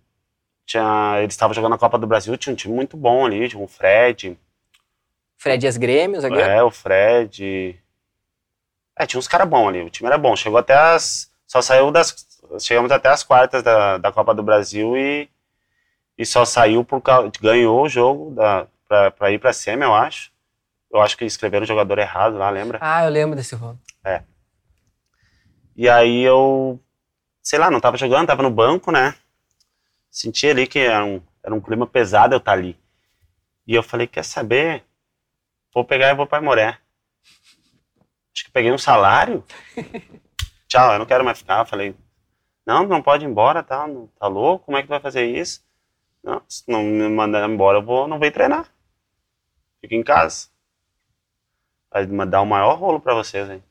tinha, 0.66 1.20
eles 1.20 1.34
estavam 1.34 1.54
jogando 1.54 1.76
a 1.76 1.78
Copa 1.78 1.98
do 1.98 2.06
Brasil, 2.06 2.36
tinha 2.36 2.52
um 2.52 2.56
time 2.58 2.74
muito 2.74 2.98
bom 2.98 3.26
ali, 3.26 3.48
tinha 3.48 3.64
o 3.64 3.68
Fred. 3.68 4.38
Fred 5.38 5.66
e 5.66 5.70
as 5.70 5.78
Grêmios, 5.78 6.26
aqui? 6.26 6.38
É, 6.38 6.62
o 6.62 6.70
Fred. 6.70 7.80
É, 8.98 9.06
tinha 9.06 9.20
uns 9.20 9.28
caras 9.28 9.48
bons 9.48 9.68
ali, 9.68 9.82
o 9.84 9.90
time 9.90 10.08
era 10.08 10.18
bom. 10.18 10.36
Chegou 10.36 10.58
até 10.58 10.74
as. 10.74 11.32
Só 11.46 11.62
saiu 11.62 11.92
das. 11.92 12.26
Chegamos 12.60 12.92
até 12.92 13.10
as 13.10 13.24
quartas 13.24 13.62
da, 13.62 13.98
da 13.98 14.12
Copa 14.12 14.34
do 14.34 14.42
Brasil 14.42 14.98
e. 14.98 15.30
E 16.18 16.26
só 16.26 16.44
saiu 16.44 16.84
por 16.84 17.00
causa. 17.00 17.32
Ganhou 17.40 17.84
o 17.84 17.90
jogo 17.90 18.32
da, 18.32 18.66
pra, 18.88 19.12
pra 19.12 19.32
ir 19.32 19.40
pra 19.40 19.54
semi, 19.54 19.84
eu 19.84 19.94
acho. 19.94 20.32
Eu 20.92 21.00
acho 21.00 21.16
que 21.16 21.26
escreveram 21.26 21.64
o 21.64 21.68
jogador 21.68 22.00
errado 22.00 22.38
lá, 22.38 22.50
lembra? 22.50 22.80
Ah, 22.82 23.04
eu 23.04 23.12
lembro 23.12 23.36
desse 23.36 23.56
jogo. 23.56 23.80
É. 24.04 24.24
E 25.76 25.88
aí 25.88 26.24
eu. 26.24 26.80
Sei 27.44 27.60
lá, 27.60 27.70
não 27.70 27.80
tava 27.80 27.98
jogando, 27.98 28.28
tava 28.28 28.42
no 28.42 28.50
banco, 28.50 28.92
né? 28.92 29.14
Senti 30.10 30.48
ali 30.48 30.66
que 30.66 30.80
era 30.80 31.06
um, 31.06 31.22
era 31.44 31.54
um 31.54 31.62
clima 31.62 31.86
pesado 31.86 32.34
eu 32.34 32.40
estar 32.40 32.54
tá 32.54 32.58
ali. 32.58 32.76
E 33.68 33.76
eu 33.76 33.84
falei, 33.84 34.08
quer 34.08 34.24
saber? 34.24 34.84
Vou 35.74 35.86
pegar 35.86 36.10
e 36.10 36.16
vou 36.16 36.26
para 36.26 36.42
Moré 36.42 36.80
acho 38.38 38.46
que 38.46 38.52
peguei 38.52 38.72
um 38.72 38.78
salário. 38.78 39.44
Tchau, 40.70 40.94
eu 40.94 41.00
não 41.00 41.06
quero 41.06 41.26
mais 41.26 41.40
ficar. 41.40 41.66
falei, 41.66 41.96
não, 42.66 42.86
não 42.86 43.02
pode 43.02 43.26
ir 43.26 43.28
embora, 43.28 43.64
tá? 43.64 43.88
Tá 44.20 44.28
louco? 44.28 44.66
Como 44.66 44.78
é 44.78 44.84
que 44.84 44.90
vai 44.90 45.00
fazer 45.00 45.26
isso? 45.26 45.66
Não, 46.24 46.42
se 46.48 46.64
não 46.68 46.84
me 46.84 47.10
mandar 47.10 47.50
embora, 47.50 47.80
eu 47.80 47.82
vou, 47.82 48.08
não 48.08 48.20
vou 48.20 48.32
treinar. 48.32 48.68
Fico 49.82 49.96
em 49.96 50.04
casa. 50.04 50.50
Vai 51.90 52.06
dar 52.06 52.42
o 52.42 52.46
maior 52.46 52.78
rolo 52.78 53.00
pra 53.00 53.16
vocês, 53.16 53.50
hein? 53.50 53.64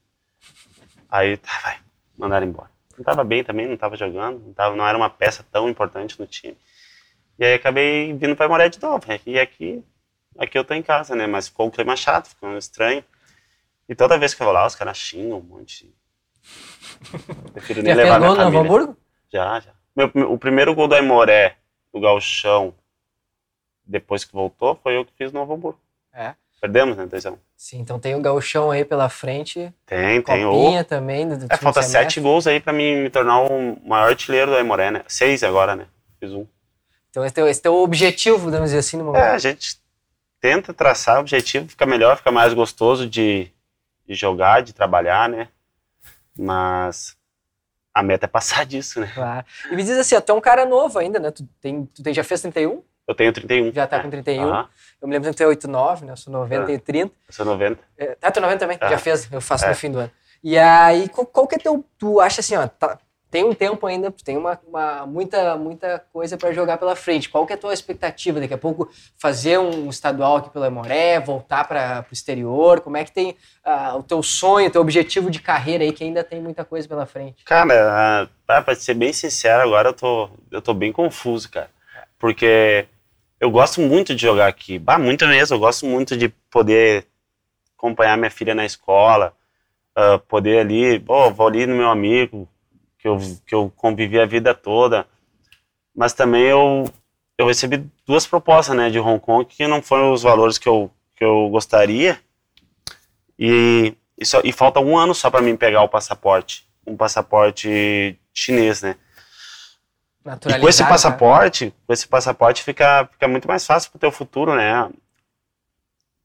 Aí, 1.09 1.37
tá, 1.37 1.61
vai, 1.63 1.79
mandaram 2.19 2.47
embora. 2.47 2.71
Não 2.97 3.05
tava 3.05 3.23
bem 3.23 3.45
também, 3.45 3.69
não 3.69 3.77
tava 3.77 3.97
jogando, 3.97 4.41
não, 4.41 4.55
tava, 4.55 4.75
não 4.75 4.89
era 4.89 4.97
uma 4.97 5.11
peça 5.11 5.45
tão 5.53 5.69
importante 5.69 6.19
no 6.19 6.27
time. 6.27 6.57
E 7.39 7.45
aí 7.45 7.55
acabei 7.55 8.13
vindo 8.15 8.35
pra 8.35 8.49
Moré 8.49 8.69
de 8.69 8.81
novo. 8.81 9.05
E 9.27 9.39
aqui, 9.39 9.85
aqui 10.39 10.59
eu 10.59 10.65
tô 10.65 10.73
em 10.73 10.83
casa, 10.83 11.15
né? 11.15 11.27
Mas 11.27 11.49
ficou 11.49 11.67
um 11.67 11.71
clima 11.71 11.95
chato, 11.95 12.31
ficou 12.31 12.57
estranho. 12.57 13.05
E 13.89 13.95
toda 13.95 14.19
vez 14.19 14.35
que 14.35 14.43
eu 14.43 14.47
vou 14.47 14.55
lá, 14.55 14.67
os 14.67 14.75
caras 14.75 14.97
xingam 14.97 15.39
um 15.39 15.43
monte. 15.43 15.95
Prefiro 17.53 17.83
nem 17.83 17.95
levar 17.95 18.21
fez 18.21 18.27
gol 18.27 18.37
no 18.37 18.45
Novo 18.45 18.59
Hamburgo? 18.59 18.97
Já, 19.33 19.61
já. 19.61 19.73
Meu, 19.95 20.11
o 20.33 20.39
primeiro 20.39 20.75
gol 20.75 20.89
do 20.89 20.95
Aimoré, 20.95 21.57
do 21.93 22.01
Galchão, 22.01 22.75
depois 23.85 24.25
que 24.25 24.33
voltou, 24.33 24.79
foi 24.83 24.97
eu 24.97 25.05
que 25.05 25.13
fiz 25.17 25.33
no 25.33 25.41
Novo 25.41 25.55
Hamburgo. 25.55 25.81
É. 26.13 26.35
Perdemos, 26.61 26.97
né, 26.97 27.07
2 27.07 27.25
Sim, 27.57 27.81
então 27.81 27.99
tem 27.99 28.15
o 28.15 28.21
Galchão 28.21 28.71
aí 28.71 28.85
pela 28.85 29.09
frente. 29.09 29.73
Tem, 29.85 30.21
tem. 30.21 30.45
Copinha 30.45 30.81
o... 30.81 30.85
também. 30.85 31.29
Do, 31.29 31.39
do 31.39 31.47
é, 31.49 31.57
falta 31.57 31.83
sete 31.83 32.21
gols 32.21 32.47
aí 32.47 32.61
pra 32.61 32.73
mim 32.73 32.97
me 32.97 33.11
tornar 33.11 33.43
o 33.43 33.79
maior 33.87 34.09
artilheiro 34.09 34.51
do 34.51 34.57
Aimoré, 34.57 34.91
né? 34.91 35.03
Seis 35.07 35.43
agora, 35.43 35.77
né? 35.77 35.87
Fiz 36.19 36.33
um. 36.33 36.47
Então 37.11 37.25
esse 37.25 37.39
é 37.41 37.43
o, 37.43 37.47
esse 37.47 37.67
é 37.67 37.71
o 37.71 37.83
objetivo, 37.83 38.51
vamos 38.51 38.67
dizer 38.67 38.79
assim, 38.79 38.97
no 38.97 39.05
momento. 39.05 39.23
É, 39.23 39.31
a 39.31 39.39
gente 39.39 39.79
tenta 40.41 40.75
traçar 40.75 41.17
o 41.17 41.21
objetivo, 41.21 41.69
fica 41.69 41.87
melhor, 41.87 42.17
fica 42.17 42.31
mais 42.31 42.53
gostoso 42.53 43.09
de, 43.09 43.51
de 44.07 44.15
jogar, 44.15 44.63
de 44.63 44.73
trabalhar, 44.73 45.29
né? 45.29 45.49
Mas 46.39 47.17
a 47.95 48.03
meta 48.03 48.27
é 48.27 48.29
passar 48.29 48.65
disso, 48.67 49.01
né? 49.01 49.11
Claro. 49.15 49.47
E 49.71 49.77
me 49.77 49.83
diz 49.83 49.99
assim, 49.99 50.21
tu 50.21 50.33
é 50.33 50.35
um 50.35 50.41
cara 50.41 50.65
novo 50.65 50.99
ainda, 50.99 51.19
né? 51.19 51.31
Tu, 51.31 51.47
tem, 51.61 51.87
tu 51.87 52.03
tem, 52.03 52.15
já 52.15 52.23
fez 52.23 52.41
31? 52.43 52.83
Eu 53.09 53.15
tenho 53.15 53.33
31. 53.33 53.73
Já 53.73 53.87
tá 53.87 53.99
é. 53.99 54.03
com 54.03 54.11
31. 54.11 54.45
Uhum. 54.45 54.67
Eu 55.01 55.09
me 55.09 55.15
lembro 55.15 55.31
que 55.31 55.37
tu 55.37 55.43
é 55.43 55.47
89, 55.47 56.05
né? 56.05 56.13
Eu 56.13 56.17
sou 56.17 56.33
90 56.33 56.71
é. 56.71 56.75
e 56.75 56.79
30. 56.79 57.15
Eu 57.29 57.33
sou 57.33 57.47
90. 57.47 57.81
É, 57.97 58.19
ah, 58.21 58.31
tu 58.31 58.39
é 58.39 58.43
90 58.43 58.59
também? 58.59 58.79
É. 58.81 58.89
Já 58.89 58.99
fez, 58.99 59.31
eu 59.31 59.41
faço 59.41 59.65
no 59.65 59.71
é. 59.71 59.75
fim 59.75 59.91
do 59.91 59.99
ano. 59.99 60.11
E 60.43 60.59
aí, 60.59 61.09
qual, 61.09 61.27
qual 61.27 61.47
que 61.47 61.55
é 61.55 61.59
teu... 61.59 61.85
Tu 61.99 62.21
acha 62.21 62.41
assim, 62.41 62.57
ó, 62.57 62.67
tá, 62.67 62.99
tem 63.31 63.45
um 63.45 63.53
tempo 63.53 63.87
ainda, 63.87 64.13
tem 64.25 64.37
uma, 64.37 64.59
uma 64.67 65.07
muita, 65.07 65.57
muita 65.57 65.99
coisa 66.13 66.37
para 66.37 66.53
jogar 66.53 66.79
pela 66.79 66.95
frente. 66.95 67.29
Qual 67.29 67.47
que 67.47 67.53
é 67.53 67.57
a 67.57 67.59
tua 67.59 67.75
expectativa? 67.75 68.41
Daqui 68.41 68.55
a 68.55 68.59
pouco 68.59 68.89
fazer 69.19 69.59
um 69.59 69.91
estadual 69.91 70.37
aqui 70.37 70.51
pelo 70.51 70.65
Amoré, 70.65 71.19
voltar 71.21 71.67
para 71.67 72.07
o 72.11 72.15
exterior? 72.15 72.81
Como 72.81 72.97
é 72.97 73.05
que 73.05 73.13
tem 73.13 73.37
uh, 73.65 73.99
o 73.99 74.03
teu 74.03 74.23
sonho, 74.23 74.69
o 74.69 74.71
teu 74.71 74.81
objetivo 74.81 75.31
de 75.31 75.41
carreira 75.41 75.83
aí, 75.83 75.93
que 75.93 76.05
ainda 76.05 76.23
tem 76.23 76.41
muita 76.41 76.65
coisa 76.65 76.89
pela 76.89 77.05
frente? 77.05 77.45
Cara, 77.45 78.29
uh, 78.29 78.29
para 78.47 78.75
ser 78.75 78.95
bem 78.95 79.13
sincero, 79.13 79.63
agora 79.63 79.89
eu 79.89 79.95
tô, 79.95 80.31
eu 80.51 80.63
tô 80.63 80.73
bem 80.73 80.93
confuso, 80.93 81.51
cara. 81.51 81.71
Porque 82.19 82.87
eu 83.41 83.51
gosto 83.51 83.81
muito 83.81 84.15
de 84.15 84.23
jogar 84.23 84.47
aqui. 84.47 84.79
Bah, 84.79 84.99
muito 84.99 85.27
mesmo. 85.27 85.57
Eu 85.57 85.61
gosto 85.61 85.85
muito 85.85 86.17
de 86.17 86.29
poder 86.51 87.07
acompanhar 87.77 88.17
minha 88.17 88.31
filha 88.31 88.55
na 88.55 88.65
escola, 88.65 89.35
uh, 89.97 90.19
poder 90.21 90.61
ali, 90.61 91.05
oh, 91.07 91.31
vou 91.31 91.47
ali 91.47 91.67
no 91.67 91.75
meu 91.75 91.91
amigo, 91.91 92.49
que 92.99 93.09
eu, 93.09 93.19
que 93.47 93.55
eu 93.55 93.73
convivi 93.77 94.21
a 94.21 94.27
vida 94.27 94.55
toda. 94.55 95.07
Mas 95.95 96.13
também 96.13 96.43
eu, 96.43 96.91
eu 97.39 97.47
recebi 97.47 97.87
duas 98.07 98.27
propostas 98.27 98.77
né, 98.77 98.91
de 98.91 98.99
Hong 98.99 99.21
Kong 99.21 99.45
que 99.45 99.67
não 99.67 99.83
foram 99.83 100.13
os 100.13 100.23
valores 100.23 100.59
que 100.59 100.69
eu, 100.69 100.91
que 101.15 101.25
eu 101.25 101.49
gostaria. 101.49 102.21
E, 103.39 103.95
e, 104.19 104.25
só, 104.25 104.41
e 104.45 104.53
falta 104.53 104.81
um 104.81 104.97
ano 104.97 105.15
só 105.15 105.31
para 105.31 105.43
mim 105.43 105.57
pegar 105.57 105.83
o 105.83 105.89
passaporte. 105.89 106.67
Um 106.87 106.97
passaporte 106.97 108.19
chinês, 108.33 108.83
né? 108.83 108.97
E 110.25 110.59
com 110.59 110.69
esse 110.69 110.83
né? 110.83 110.89
passaporte, 110.89 111.67
né? 111.67 111.73
com 111.87 111.93
esse 111.93 112.09
passaporte 112.09 112.63
fica, 112.65 113.09
fica 113.13 113.29
muito 113.29 113.47
mais 113.47 113.65
fácil 113.65 113.91
para 113.91 113.97
o 113.97 114.01
teu 114.01 114.11
futuro, 114.11 114.57
né? 114.57 114.91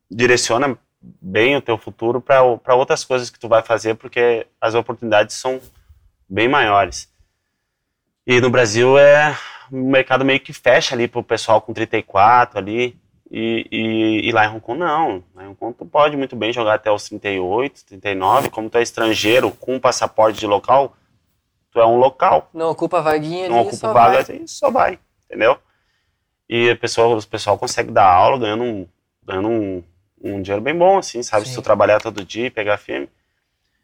Direciona 0.10 0.77
bem 1.01 1.55
o 1.55 1.62
teu 1.62 1.77
futuro 1.77 2.19
para 2.19 2.75
outras 2.75 3.03
coisas 3.03 3.29
que 3.29 3.39
tu 3.39 3.47
vai 3.47 3.62
fazer, 3.62 3.95
porque 3.95 4.47
as 4.60 4.73
oportunidades 4.73 5.36
são 5.36 5.62
bem 6.31 6.47
maiores. 6.47 7.11
E 8.25 8.39
no 8.39 8.49
Brasil 8.49 8.97
é 8.97 9.37
o 9.69 9.75
mercado 9.75 10.23
meio 10.23 10.39
que 10.39 10.53
fecha 10.53 10.95
ali 10.95 11.07
pro 11.07 11.21
pessoal 11.21 11.61
com 11.61 11.73
34 11.73 12.57
ali. 12.57 12.97
E, 13.29 13.67
e, 13.71 14.27
e, 14.27 14.31
lá 14.31 14.45
em 14.45 14.49
Hong 14.49 14.59
Kong 14.59 14.79
não. 14.79 15.23
Lá 15.33 15.43
em 15.43 15.47
Hong 15.47 15.55
Kong 15.55 15.75
tu 15.77 15.85
pode 15.85 16.17
muito 16.17 16.35
bem 16.35 16.51
jogar 16.51 16.75
até 16.75 16.91
os 16.91 17.07
38, 17.07 17.85
39. 17.85 18.49
Como 18.49 18.69
tu 18.69 18.77
é 18.77 18.81
estrangeiro 18.81 19.51
com 19.51 19.79
passaporte 19.79 20.39
de 20.39 20.47
local, 20.47 20.95
tu 21.71 21.79
é 21.79 21.85
um 21.85 21.97
local. 21.97 22.49
Não 22.53 22.69
ocupa 22.69 23.01
vaguinha 23.01 23.49
Não 23.49 23.61
ocupa 23.61 23.93
vaga, 23.93 24.23
vai. 24.23 24.47
só 24.47 24.69
vai, 24.69 24.99
entendeu? 25.25 25.57
E 26.49 26.69
a 26.69 26.75
pessoa, 26.75 27.17
o 27.17 27.27
pessoal 27.27 27.57
consegue 27.57 27.91
dar 27.91 28.05
aula 28.05 28.37
ganhando 28.37 28.63
um, 28.63 28.87
ganhando 29.23 29.47
um, 29.47 29.83
um 30.21 30.41
dinheiro 30.41 30.61
bem 30.61 30.77
bom, 30.77 30.97
assim, 30.97 31.23
sabe? 31.23 31.45
Sim. 31.45 31.51
Se 31.51 31.55
tu 31.55 31.61
trabalhar 31.61 32.01
todo 32.01 32.25
dia 32.25 32.47
e 32.47 32.51
pegar 32.51 32.77
firme. 32.77 33.09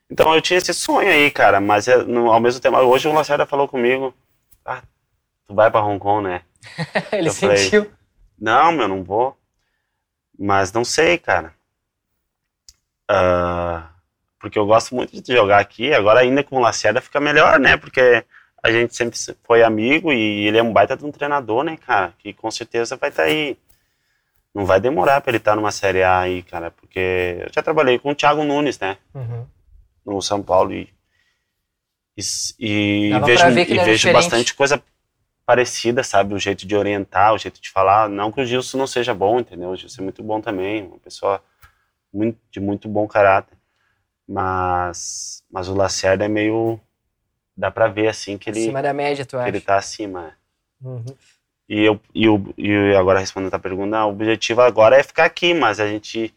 Então 0.10 0.34
eu 0.34 0.42
tinha 0.42 0.58
esse 0.58 0.74
sonho 0.74 1.10
aí, 1.10 1.30
cara, 1.30 1.60
mas 1.60 1.88
é, 1.88 1.98
no, 1.98 2.32
ao 2.32 2.40
mesmo 2.40 2.62
tempo, 2.62 2.78
hoje 2.78 3.08
o 3.08 3.14
Lacerda 3.14 3.46
falou 3.46 3.68
comigo, 3.68 4.14
ah, 4.66 4.82
tu 5.46 5.54
vai 5.54 5.70
para 5.70 5.84
Hong 5.84 6.00
Kong, 6.00 6.24
né? 6.28 6.42
Ele 7.12 7.28
eu 7.28 7.34
sentiu. 7.34 7.84
Falei, 7.84 7.98
não, 8.40 8.72
meu, 8.72 8.88
não 8.88 9.04
vou. 9.04 9.38
Mas 10.40 10.72
não 10.72 10.86
sei, 10.86 11.18
cara. 11.18 11.54
Uh, 13.10 13.84
porque 14.40 14.58
eu 14.58 14.66
gosto 14.66 14.96
muito 14.96 15.20
de 15.22 15.34
jogar 15.34 15.60
aqui, 15.60 15.94
agora 15.94 16.20
ainda 16.22 16.44
com 16.44 16.58
o 16.58 16.60
Lacerda 16.60 17.02
fica 17.02 17.20
melhor, 17.20 17.60
né? 17.60 17.76
Porque 17.76 18.24
a 18.64 18.72
gente 18.72 18.96
sempre 18.96 19.18
foi 19.44 19.64
amigo 19.64 20.14
e 20.14 20.48
ele 20.48 20.58
é 20.58 20.64
um 20.64 20.72
baita 20.72 20.96
de 20.96 21.06
um 21.06 21.12
treinador, 21.12 21.64
né, 21.64 21.78
cara? 21.78 22.14
Que 22.20 22.34
com 22.34 22.50
certeza 22.52 22.96
vai 22.96 23.10
estar 23.10 23.24
tá 23.24 23.30
aí. 23.30 23.58
Não 24.54 24.66
vai 24.66 24.80
demorar 24.80 25.22
para 25.22 25.32
ele 25.32 25.38
estar 25.38 25.52
tá 25.52 25.56
numa 25.56 25.72
Série 25.72 26.04
A 26.04 26.20
aí, 26.20 26.44
cara, 26.44 26.72
porque 26.72 27.38
eu 27.42 27.50
já 27.54 27.62
trabalhei 27.62 28.00
com 28.00 28.12
o 28.12 28.16
Thiago 28.16 28.44
Nunes, 28.44 28.80
né? 28.80 28.98
Uhum 29.14 29.46
no 30.14 30.22
São 30.22 30.42
Paulo 30.42 30.74
e, 30.74 30.90
e, 32.16 33.12
e 33.12 33.20
vejo, 33.20 33.50
e 33.50 33.78
vejo 33.80 34.14
bastante 34.14 34.54
coisa 34.54 34.82
parecida, 35.46 36.04
sabe? 36.04 36.34
O 36.34 36.40
jeito 36.40 36.66
de 36.66 36.76
orientar, 36.76 37.34
o 37.34 37.38
jeito 37.38 37.62
de 37.62 37.70
falar. 37.70 38.10
Não 38.10 38.32
que 38.32 38.42
o 38.42 38.46
Gilson 38.46 38.78
não 38.78 38.88
seja 38.88 39.14
bom, 39.14 39.40
entendeu? 39.40 39.70
O 39.70 39.76
Gilson 39.76 40.02
é 40.02 40.04
muito 40.04 40.24
bom 40.24 40.42
também, 40.42 40.84
uma 40.84 40.98
pessoa 41.00 41.44
muito, 42.14 42.40
de 42.52 42.60
muito 42.60 42.88
bom 42.88 43.08
caráter. 43.08 43.58
Mas, 44.28 45.44
mas 45.50 45.70
o 45.70 45.76
Lacerda 45.76 46.26
é 46.26 46.28
meio. 46.28 46.80
dá 47.56 47.72
pra 47.72 47.88
ver 47.88 48.08
assim 48.08 48.38
que 48.38 48.50
ele. 48.50 48.60
Acima 48.60 48.82
da 48.82 48.94
média, 48.94 49.26
tu 49.26 49.38
acha? 49.38 49.48
ele 49.48 49.62
tá 49.62 49.78
acima. 49.78 50.36
É. 50.84 50.88
Uhum. 50.88 51.06
E, 51.70 51.82
eu, 51.82 52.00
e, 52.14 52.30
o, 52.30 52.54
e 52.58 52.96
agora 52.96 53.20
respondendo 53.20 53.54
a 53.54 53.60
pergunta, 53.60 54.06
o 54.06 54.10
objetivo 54.10 54.62
agora 54.62 54.98
é 54.98 55.04
ficar 55.04 55.26
aqui, 55.26 55.54
mas 55.54 55.80
a 55.80 55.88
gente, 55.88 56.34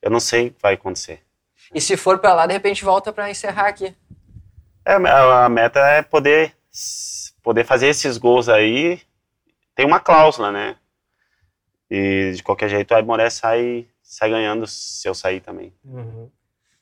eu 0.00 0.10
não 0.10 0.20
sei 0.20 0.48
o 0.48 0.50
que 0.52 0.62
vai 0.62 0.74
acontecer. 0.74 1.22
E 1.74 1.80
se 1.80 1.96
for 1.96 2.18
para 2.18 2.34
lá, 2.34 2.46
de 2.46 2.52
repente 2.52 2.84
volta 2.84 3.12
para 3.12 3.30
encerrar 3.30 3.68
aqui. 3.68 3.94
É, 4.84 4.94
a, 4.94 5.44
a 5.44 5.48
meta 5.48 5.80
é 5.80 6.02
poder, 6.02 6.56
poder 7.42 7.64
fazer 7.64 7.88
esses 7.88 8.18
gols 8.18 8.48
aí. 8.48 9.00
Tem 9.74 9.86
uma 9.86 10.00
cláusula, 10.00 10.50
né? 10.50 10.76
E 11.90 12.32
de 12.34 12.42
qualquer 12.42 12.68
jeito, 12.68 12.92
o 12.92 12.96
Aimoré 12.96 13.30
sai, 13.30 13.86
sai 14.02 14.30
ganhando 14.30 14.66
se 14.66 15.08
eu 15.08 15.14
sair 15.14 15.40
também. 15.40 15.72
Uhum. 15.84 16.30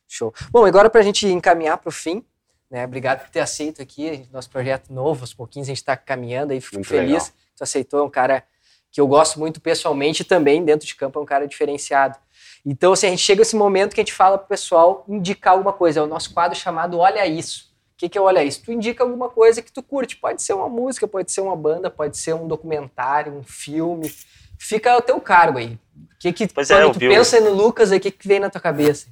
Show. 0.07 0.33
Bom, 0.51 0.65
agora 0.65 0.89
para 0.89 1.01
a 1.01 1.05
gente 1.05 1.27
encaminhar 1.27 1.77
para 1.79 1.89
o 1.89 1.93
fim, 1.93 2.25
né? 2.71 2.85
Obrigado 2.85 3.21
por 3.21 3.31
ter 3.31 3.41
aceito 3.41 3.83
aqui, 3.83 4.27
nosso 4.33 4.51
projeto 4.51 4.93
novo, 4.93 5.23
aos 5.23 5.35
pouquinhos 5.35 5.69
a 5.69 5.71
gente 5.71 5.79
está 5.79 5.97
caminhando 5.97 6.53
aí, 6.53 6.61
fico 6.61 6.77
muito 6.77 6.89
feliz 6.89 7.25
legal. 7.25 7.39
tu 7.57 7.63
aceitou, 7.63 8.01
é 8.01 8.03
um 8.03 8.11
cara 8.11 8.45
que 8.91 9.01
eu 9.01 9.07
gosto 9.07 9.39
muito 9.39 9.61
pessoalmente 9.61 10.23
e 10.23 10.25
também 10.25 10.65
dentro 10.65 10.87
de 10.87 10.95
campo 10.95 11.19
é 11.19 11.23
um 11.23 11.27
cara 11.27 11.47
diferenciado. 11.47 12.19
Então, 12.65 12.93
assim, 12.93 13.07
a 13.07 13.11
gente 13.11 13.23
chega 13.23 13.43
esse 13.43 13.57
momento 13.57 13.95
que 13.95 14.01
a 14.01 14.05
gente 14.05 14.13
fala 14.13 14.39
pro 14.39 14.49
pessoal 14.49 15.05
indicar 15.09 15.55
alguma 15.55 15.73
coisa, 15.73 16.01
é 16.01 16.03
o 16.03 16.07
nosso 16.07 16.33
quadro 16.33 16.59
chamado 16.59 16.99
Olha 16.99 17.27
Isso. 17.27 17.69
O 17.95 17.99
que, 17.99 18.09
que 18.09 18.19
é 18.19 18.21
Olha 18.21 18.45
Isso? 18.45 18.63
Tu 18.65 18.73
indica 18.73 19.03
alguma 19.03 19.29
coisa 19.29 19.63
que 19.63 19.73
tu 19.73 19.83
curte, 19.83 20.17
pode 20.17 20.43
ser 20.43 20.53
uma 20.53 20.69
música, 20.69 21.09
pode 21.09 21.33
ser 21.33 21.41
uma 21.41 21.57
banda, 21.57 21.91
pode 21.91 22.17
ser 22.17 22.35
um 22.35 22.47
documentário, 22.47 23.33
um 23.33 23.43
filme, 23.43 24.13
fica 24.59 24.93
ao 24.93 25.03
teu 25.03 25.21
cargo 25.21 25.59
aí. 25.59 25.79
Que 26.21 26.33
que, 26.33 26.49
pois 26.49 26.69
quando 26.69 26.91
é, 26.91 26.93
tu 26.93 26.99
pensa 26.99 27.41
no 27.41 27.53
Lucas, 27.53 27.91
o 27.91 28.01
que, 28.01 28.11
que 28.11 28.27
vem 28.27 28.41
na 28.41 28.51
tua 28.51 28.61
cabeça? 28.61 29.07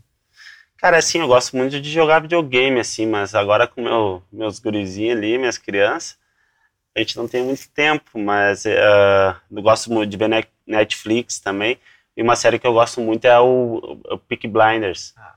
Cara, 0.77 0.99
assim, 0.99 1.21
eu 1.21 1.27
gosto 1.27 1.57
muito 1.57 1.81
de 1.81 1.91
jogar 1.91 2.21
videogame, 2.21 2.79
assim, 2.81 3.07
mas 3.07 3.35
agora 3.35 3.67
com 3.67 3.83
meu, 3.83 4.23
meus 4.31 4.59
gurizinhos 4.59 5.17
ali, 5.17 5.39
minhas 5.39 5.57
crianças, 5.57 6.19
a 6.95 7.01
gente 7.01 7.17
não 7.17 7.27
tem 7.27 7.43
muito 7.43 7.69
tempo, 7.71 8.19
mas 8.19 8.65
uh, 8.65 9.37
eu 9.51 9.63
gosto 9.63 9.93
muito 9.93 10.11
de 10.11 10.17
ver 10.17 10.49
Netflix 10.67 11.39
também. 11.39 11.79
E 12.17 12.23
uma 12.23 12.35
série 12.35 12.59
que 12.59 12.67
eu 12.67 12.73
gosto 12.73 13.01
muito 13.01 13.25
é 13.27 13.39
o, 13.39 14.01
o 14.11 14.19
Peak 14.19 14.49
Blinders. 14.49 15.13
Ah. 15.17 15.35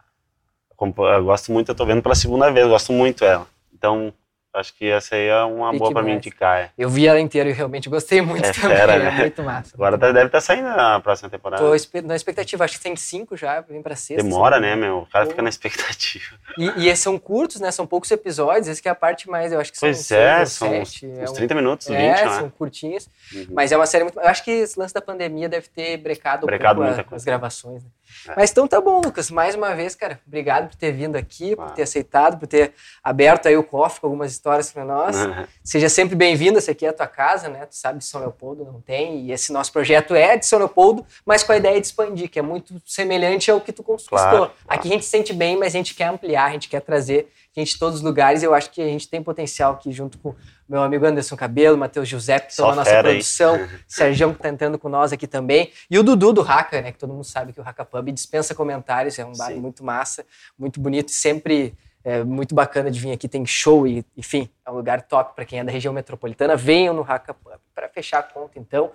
Eu 0.79 1.25
gosto 1.25 1.51
muito, 1.51 1.69
eu 1.69 1.75
tô 1.75 1.85
vendo 1.85 2.01
pela 2.01 2.15
segunda 2.15 2.49
vez, 2.49 2.65
eu 2.65 2.71
gosto 2.71 2.93
muito 2.93 3.25
ela. 3.25 3.45
Então, 3.73 4.13
Acho 4.51 4.73
que 4.75 4.89
essa 4.89 5.15
aí 5.15 5.27
é 5.27 5.43
uma 5.43 5.71
boa 5.71 5.91
para 5.91 6.01
mim 6.01 6.13
indicar. 6.13 6.59
É. 6.59 6.71
Eu 6.75 6.89
vi 6.89 7.07
ela 7.07 7.19
inteira 7.19 7.49
e 7.49 7.53
realmente 7.53 7.88
gostei 7.88 8.19
muito 8.19 8.43
é 8.47 8.51
também. 8.51 8.77
Fera, 8.77 8.93
é 8.93 8.99
né? 8.99 9.09
É 9.09 9.12
muito 9.19 9.43
massa. 9.43 9.75
Agora 9.75 9.95
deve 9.95 10.17
estar 10.17 10.29
tá 10.29 10.41
saindo 10.41 10.67
na 10.67 10.99
próxima 10.99 11.29
temporada. 11.29 11.63
Tô 11.63 12.01
na 12.01 12.15
expectativa, 12.15 12.65
acho 12.65 12.77
que 12.77 12.83
tem 12.83 12.95
cinco 12.95 13.38
já, 13.38 13.62
vem 13.62 13.81
pra 13.81 13.95
sexta. 13.95 14.23
Demora, 14.23 14.59
né, 14.59 14.75
meu? 14.75 14.99
O 14.99 15.05
cara 15.05 15.25
Pô. 15.25 15.31
fica 15.31 15.43
na 15.43 15.49
expectativa. 15.49 16.35
E, 16.57 16.89
e 16.89 16.95
são 16.95 17.19
curtos, 17.19 17.62
né? 17.62 17.69
São 17.69 17.85
poucos 17.85 18.09
episódios, 18.09 18.67
esse 18.67 18.81
que 18.81 18.88
é 18.88 18.91
a 18.91 18.95
parte 18.95 19.29
mais, 19.29 19.53
eu 19.53 19.59
acho 19.59 19.71
que 19.71 19.77
são 19.77 19.88
Pois 19.88 20.12
é, 20.12 20.45
são 20.45 20.69
sete, 20.69 21.05
uns, 21.05 21.29
uns 21.29 21.31
30 21.33 21.53
é 21.53 21.55
minutos, 21.55 21.88
20, 21.88 21.97
é, 21.97 22.25
né? 22.25 22.29
são 22.39 22.49
curtinhos. 22.49 23.07
Uhum. 23.33 23.47
Mas 23.51 23.71
é 23.71 23.77
uma 23.77 23.85
série 23.85 24.03
muito... 24.03 24.19
Eu 24.19 24.27
acho 24.27 24.43
que 24.43 24.51
esse 24.51 24.79
lance 24.79 24.93
da 24.93 25.01
pandemia 25.01 25.47
deve 25.47 25.67
ter 25.67 25.97
brecado, 25.97 26.47
brecado 26.47 26.81
um 26.81 26.85
pouco 26.85 27.13
a, 27.13 27.15
as 27.15 27.23
gravações, 27.23 27.83
né? 27.83 27.89
É. 28.28 28.34
Mas 28.36 28.52
então 28.52 28.67
tá 28.67 28.80
bom, 28.80 29.02
Lucas. 29.04 29.32
Mais 29.32 29.56
uma 29.56 29.76
vez, 29.76 29.95
cara, 29.95 30.19
obrigado 30.26 30.69
por 30.69 30.76
ter 30.76 30.91
vindo 30.91 31.15
aqui, 31.15 31.56
por 31.56 31.72
ter 31.72 31.84
aceitado, 31.84 32.38
por 32.38 32.48
ter 32.48 32.74
aberto 33.04 33.48
aí 33.48 33.58
o 33.58 33.63
cofre 33.63 34.02
com 34.02 34.08
algumas 34.08 34.32
histórias 34.32 34.72
para 34.72 34.86
nós. 34.86 35.15
Uhum. 35.15 35.45
Seja 35.63 35.89
sempre 35.89 36.15
bem-vindo, 36.15 36.58
essa 36.58 36.72
aqui 36.72 36.86
é 36.86 36.89
a 36.89 36.93
tua 36.93 37.08
casa, 37.08 37.50
né? 37.50 37.65
Tu 37.65 37.76
sabe 37.76 38.00
de 38.00 38.06
São 38.06 38.22
Leopoldo, 38.22 38.65
não 38.65 38.82
tem. 38.82 39.26
E 39.26 39.32
esse 39.32 39.52
nosso 39.52 39.72
projeto 39.72 40.15
é 40.15 40.38
de 40.38 40.45
São 40.45 40.60
Leopoldo, 40.60 41.06
mas 41.26 41.43
com 41.43 41.52
a 41.52 41.58
ideia 41.58 41.80
de 41.80 41.88
expandir, 41.88 42.30
que 42.30 42.39
é 42.39 42.43
muito 42.43 42.82
semelhante 42.86 43.50
ao 43.52 43.62
que 43.62 43.72
tu 43.72 43.84
conquistou. 43.84 44.17
Claro, 44.17 44.38
claro. 44.38 44.52
Aqui 44.67 44.88
a 44.88 44.91
gente 44.91 45.06
se 45.06 45.12
sente 45.12 45.34
bem, 45.34 45.58
mas 45.58 45.74
a 45.74 45.78
gente 45.78 45.93
quer 45.93 46.06
ampliar, 46.06 46.45
a 46.45 46.52
gente 46.52 46.69
quer 46.69 46.82
trazer 46.82 47.32
gente 47.56 47.74
de 47.74 47.80
todos 47.80 47.98
os 47.98 48.02
lugares. 48.02 48.43
Eu 48.43 48.54
acho 48.54 48.69
que 48.72 48.82
a 48.82 48.86
gente 48.86 49.08
tem 49.08 49.22
potencial 49.22 49.74
aqui, 49.74 49.91
junto 49.91 50.17
com 50.17 50.36
meu 50.69 50.84
amigo 50.84 51.05
Anderson 51.05 51.36
Cabelo, 51.36 51.77
Matheus 51.77 52.08
José, 52.08 52.39
que 52.39 52.51
estão 52.51 52.69
na 52.69 52.75
nossa 52.75 53.01
produção, 53.01 53.55
aí. 53.60 53.69
Sérgio 53.88 54.29
que 54.29 54.36
está 54.36 54.49
entrando 54.49 54.77
com 54.77 54.88
nós 54.88 55.12
aqui 55.12 55.25
também, 55.25 55.71
e 55.89 55.97
o 55.97 56.03
Dudu 56.03 56.32
do 56.32 56.41
Haka, 56.41 56.82
né? 56.82 56.91
Que 56.91 56.99
todo 56.99 57.12
mundo 57.12 57.23
sabe 57.23 57.51
que 57.51 57.60
o 57.60 57.67
Haka 57.67 57.84
Pub 57.84 58.12
dispensa 58.12 58.53
comentários, 58.53 59.17
é 59.17 59.25
um 59.25 59.34
bar 59.34 59.47
Sim. 59.47 59.60
muito 59.60 59.84
massa, 59.84 60.23
muito 60.58 60.79
bonito 60.79 61.10
e 61.10 61.13
sempre 61.13 61.73
é 62.03 62.23
muito 62.23 62.55
bacana 62.55 62.89
de 62.89 62.99
vir 62.99 63.12
aqui, 63.12 63.27
tem 63.27 63.45
show 63.45 63.86
e, 63.86 64.05
enfim, 64.15 64.49
é 64.65 64.71
um 64.71 64.75
lugar 64.75 65.01
top 65.01 65.36
para 65.36 65.43
quem 65.43 65.60
é 65.60 65.63
da 65.63 65.71
região 65.71 65.93
metropolitana. 65.93 66.55
Venham 66.55 66.93
no 66.93 67.01
Haka 67.01 67.34
Pub. 67.34 67.53
Para 67.73 67.89
fechar 67.89 68.19
a 68.19 68.23
conta, 68.23 68.60
então, 68.60 68.91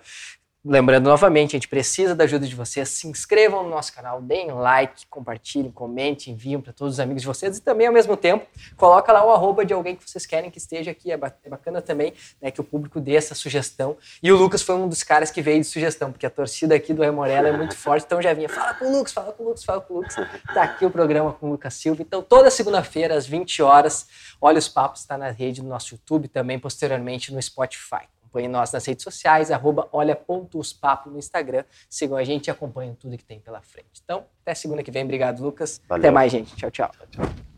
Lembrando 0.67 1.05
novamente, 1.05 1.51
a 1.51 1.57
gente 1.57 1.67
precisa 1.67 2.15
da 2.15 2.23
ajuda 2.23 2.47
de 2.47 2.55
vocês. 2.55 2.89
Se 2.89 3.07
inscrevam 3.07 3.63
no 3.63 3.69
nosso 3.69 3.93
canal, 3.93 4.19
deem 4.19 4.51
like, 4.51 5.05
compartilhem, 5.07 5.71
comentem, 5.71 6.33
enviam 6.33 6.59
para 6.59 6.73
todos 6.73 6.95
os 6.95 6.99
amigos 6.99 7.21
de 7.21 7.27
vocês 7.27 7.57
e 7.57 7.61
também, 7.61 7.85
ao 7.85 7.93
mesmo 7.93 8.17
tempo, 8.17 8.47
coloca 8.75 9.13
lá 9.13 9.23
o 9.23 9.31
arroba 9.31 9.63
de 9.63 9.73
alguém 9.73 9.95
que 9.95 10.09
vocês 10.09 10.25
querem 10.25 10.49
que 10.49 10.57
esteja 10.57 10.89
aqui. 10.89 11.11
É, 11.11 11.13
é 11.13 11.49
bacana 11.49 11.81
também 11.83 12.13
né, 12.41 12.49
que 12.49 12.59
o 12.59 12.63
público 12.63 12.99
dê 12.99 13.15
essa 13.15 13.35
sugestão. 13.35 13.95
E 14.23 14.31
o 14.31 14.35
Lucas 14.35 14.63
foi 14.63 14.73
um 14.73 14.89
dos 14.89 15.03
caras 15.03 15.29
que 15.29 15.41
veio 15.41 15.61
de 15.61 15.67
sugestão, 15.67 16.11
porque 16.11 16.25
a 16.25 16.31
torcida 16.31 16.73
aqui 16.73 16.93
do 16.93 17.03
Remorella 17.03 17.49
é 17.49 17.55
muito 17.55 17.77
forte, 17.77 18.03
então 18.05 18.19
já 18.19 18.33
vinha, 18.33 18.49
fala 18.49 18.73
com 18.73 18.85
o 18.85 18.97
Lucas, 18.97 19.13
fala 19.13 19.31
com 19.31 19.43
o 19.43 19.47
Lucas, 19.47 19.63
fala 19.63 19.81
com 19.81 19.93
o 19.93 19.97
Lucas. 19.97 20.15
Tá 20.51 20.63
aqui 20.63 20.83
o 20.83 20.89
programa 20.89 21.31
com 21.33 21.47
o 21.47 21.51
Lucas 21.51 21.75
Silva. 21.75 22.01
Então, 22.01 22.23
toda 22.23 22.49
segunda-feira, 22.49 23.15
às 23.15 23.27
20 23.27 23.61
horas, 23.61 24.07
Olha 24.41 24.59
os 24.59 24.67
Papos 24.67 25.01
está 25.01 25.17
na 25.17 25.31
rede 25.31 25.61
do 25.61 25.67
nosso 25.67 25.93
YouTube, 25.93 26.27
também 26.27 26.59
posteriormente 26.59 27.33
no 27.33 27.41
Spotify. 27.41 28.07
Acompanhe 28.35 28.49
nós 28.49 28.71
nas 28.73 28.85
redes 28.85 29.03
sociais, 29.03 29.49
arroba 29.49 29.87
olha.ospapo 29.93 31.09
no 31.09 31.17
Instagram. 31.17 31.63
Sigam 31.89 32.17
a 32.17 32.23
gente 32.23 32.47
e 32.47 32.51
acompanhem 32.51 32.93
tudo 32.93 33.17
que 33.17 33.23
tem 33.23 33.39
pela 33.39 33.61
frente. 33.61 34.01
Então, 34.03 34.25
até 34.41 34.53
segunda 34.53 34.83
que 34.83 34.91
vem. 34.91 35.03
Obrigado, 35.05 35.41
Lucas. 35.41 35.79
Valeu. 35.87 36.01
Até 36.01 36.11
mais, 36.11 36.31
gente. 36.31 36.53
tchau. 36.55 36.69
tchau. 36.69 36.91
tchau. 37.09 37.54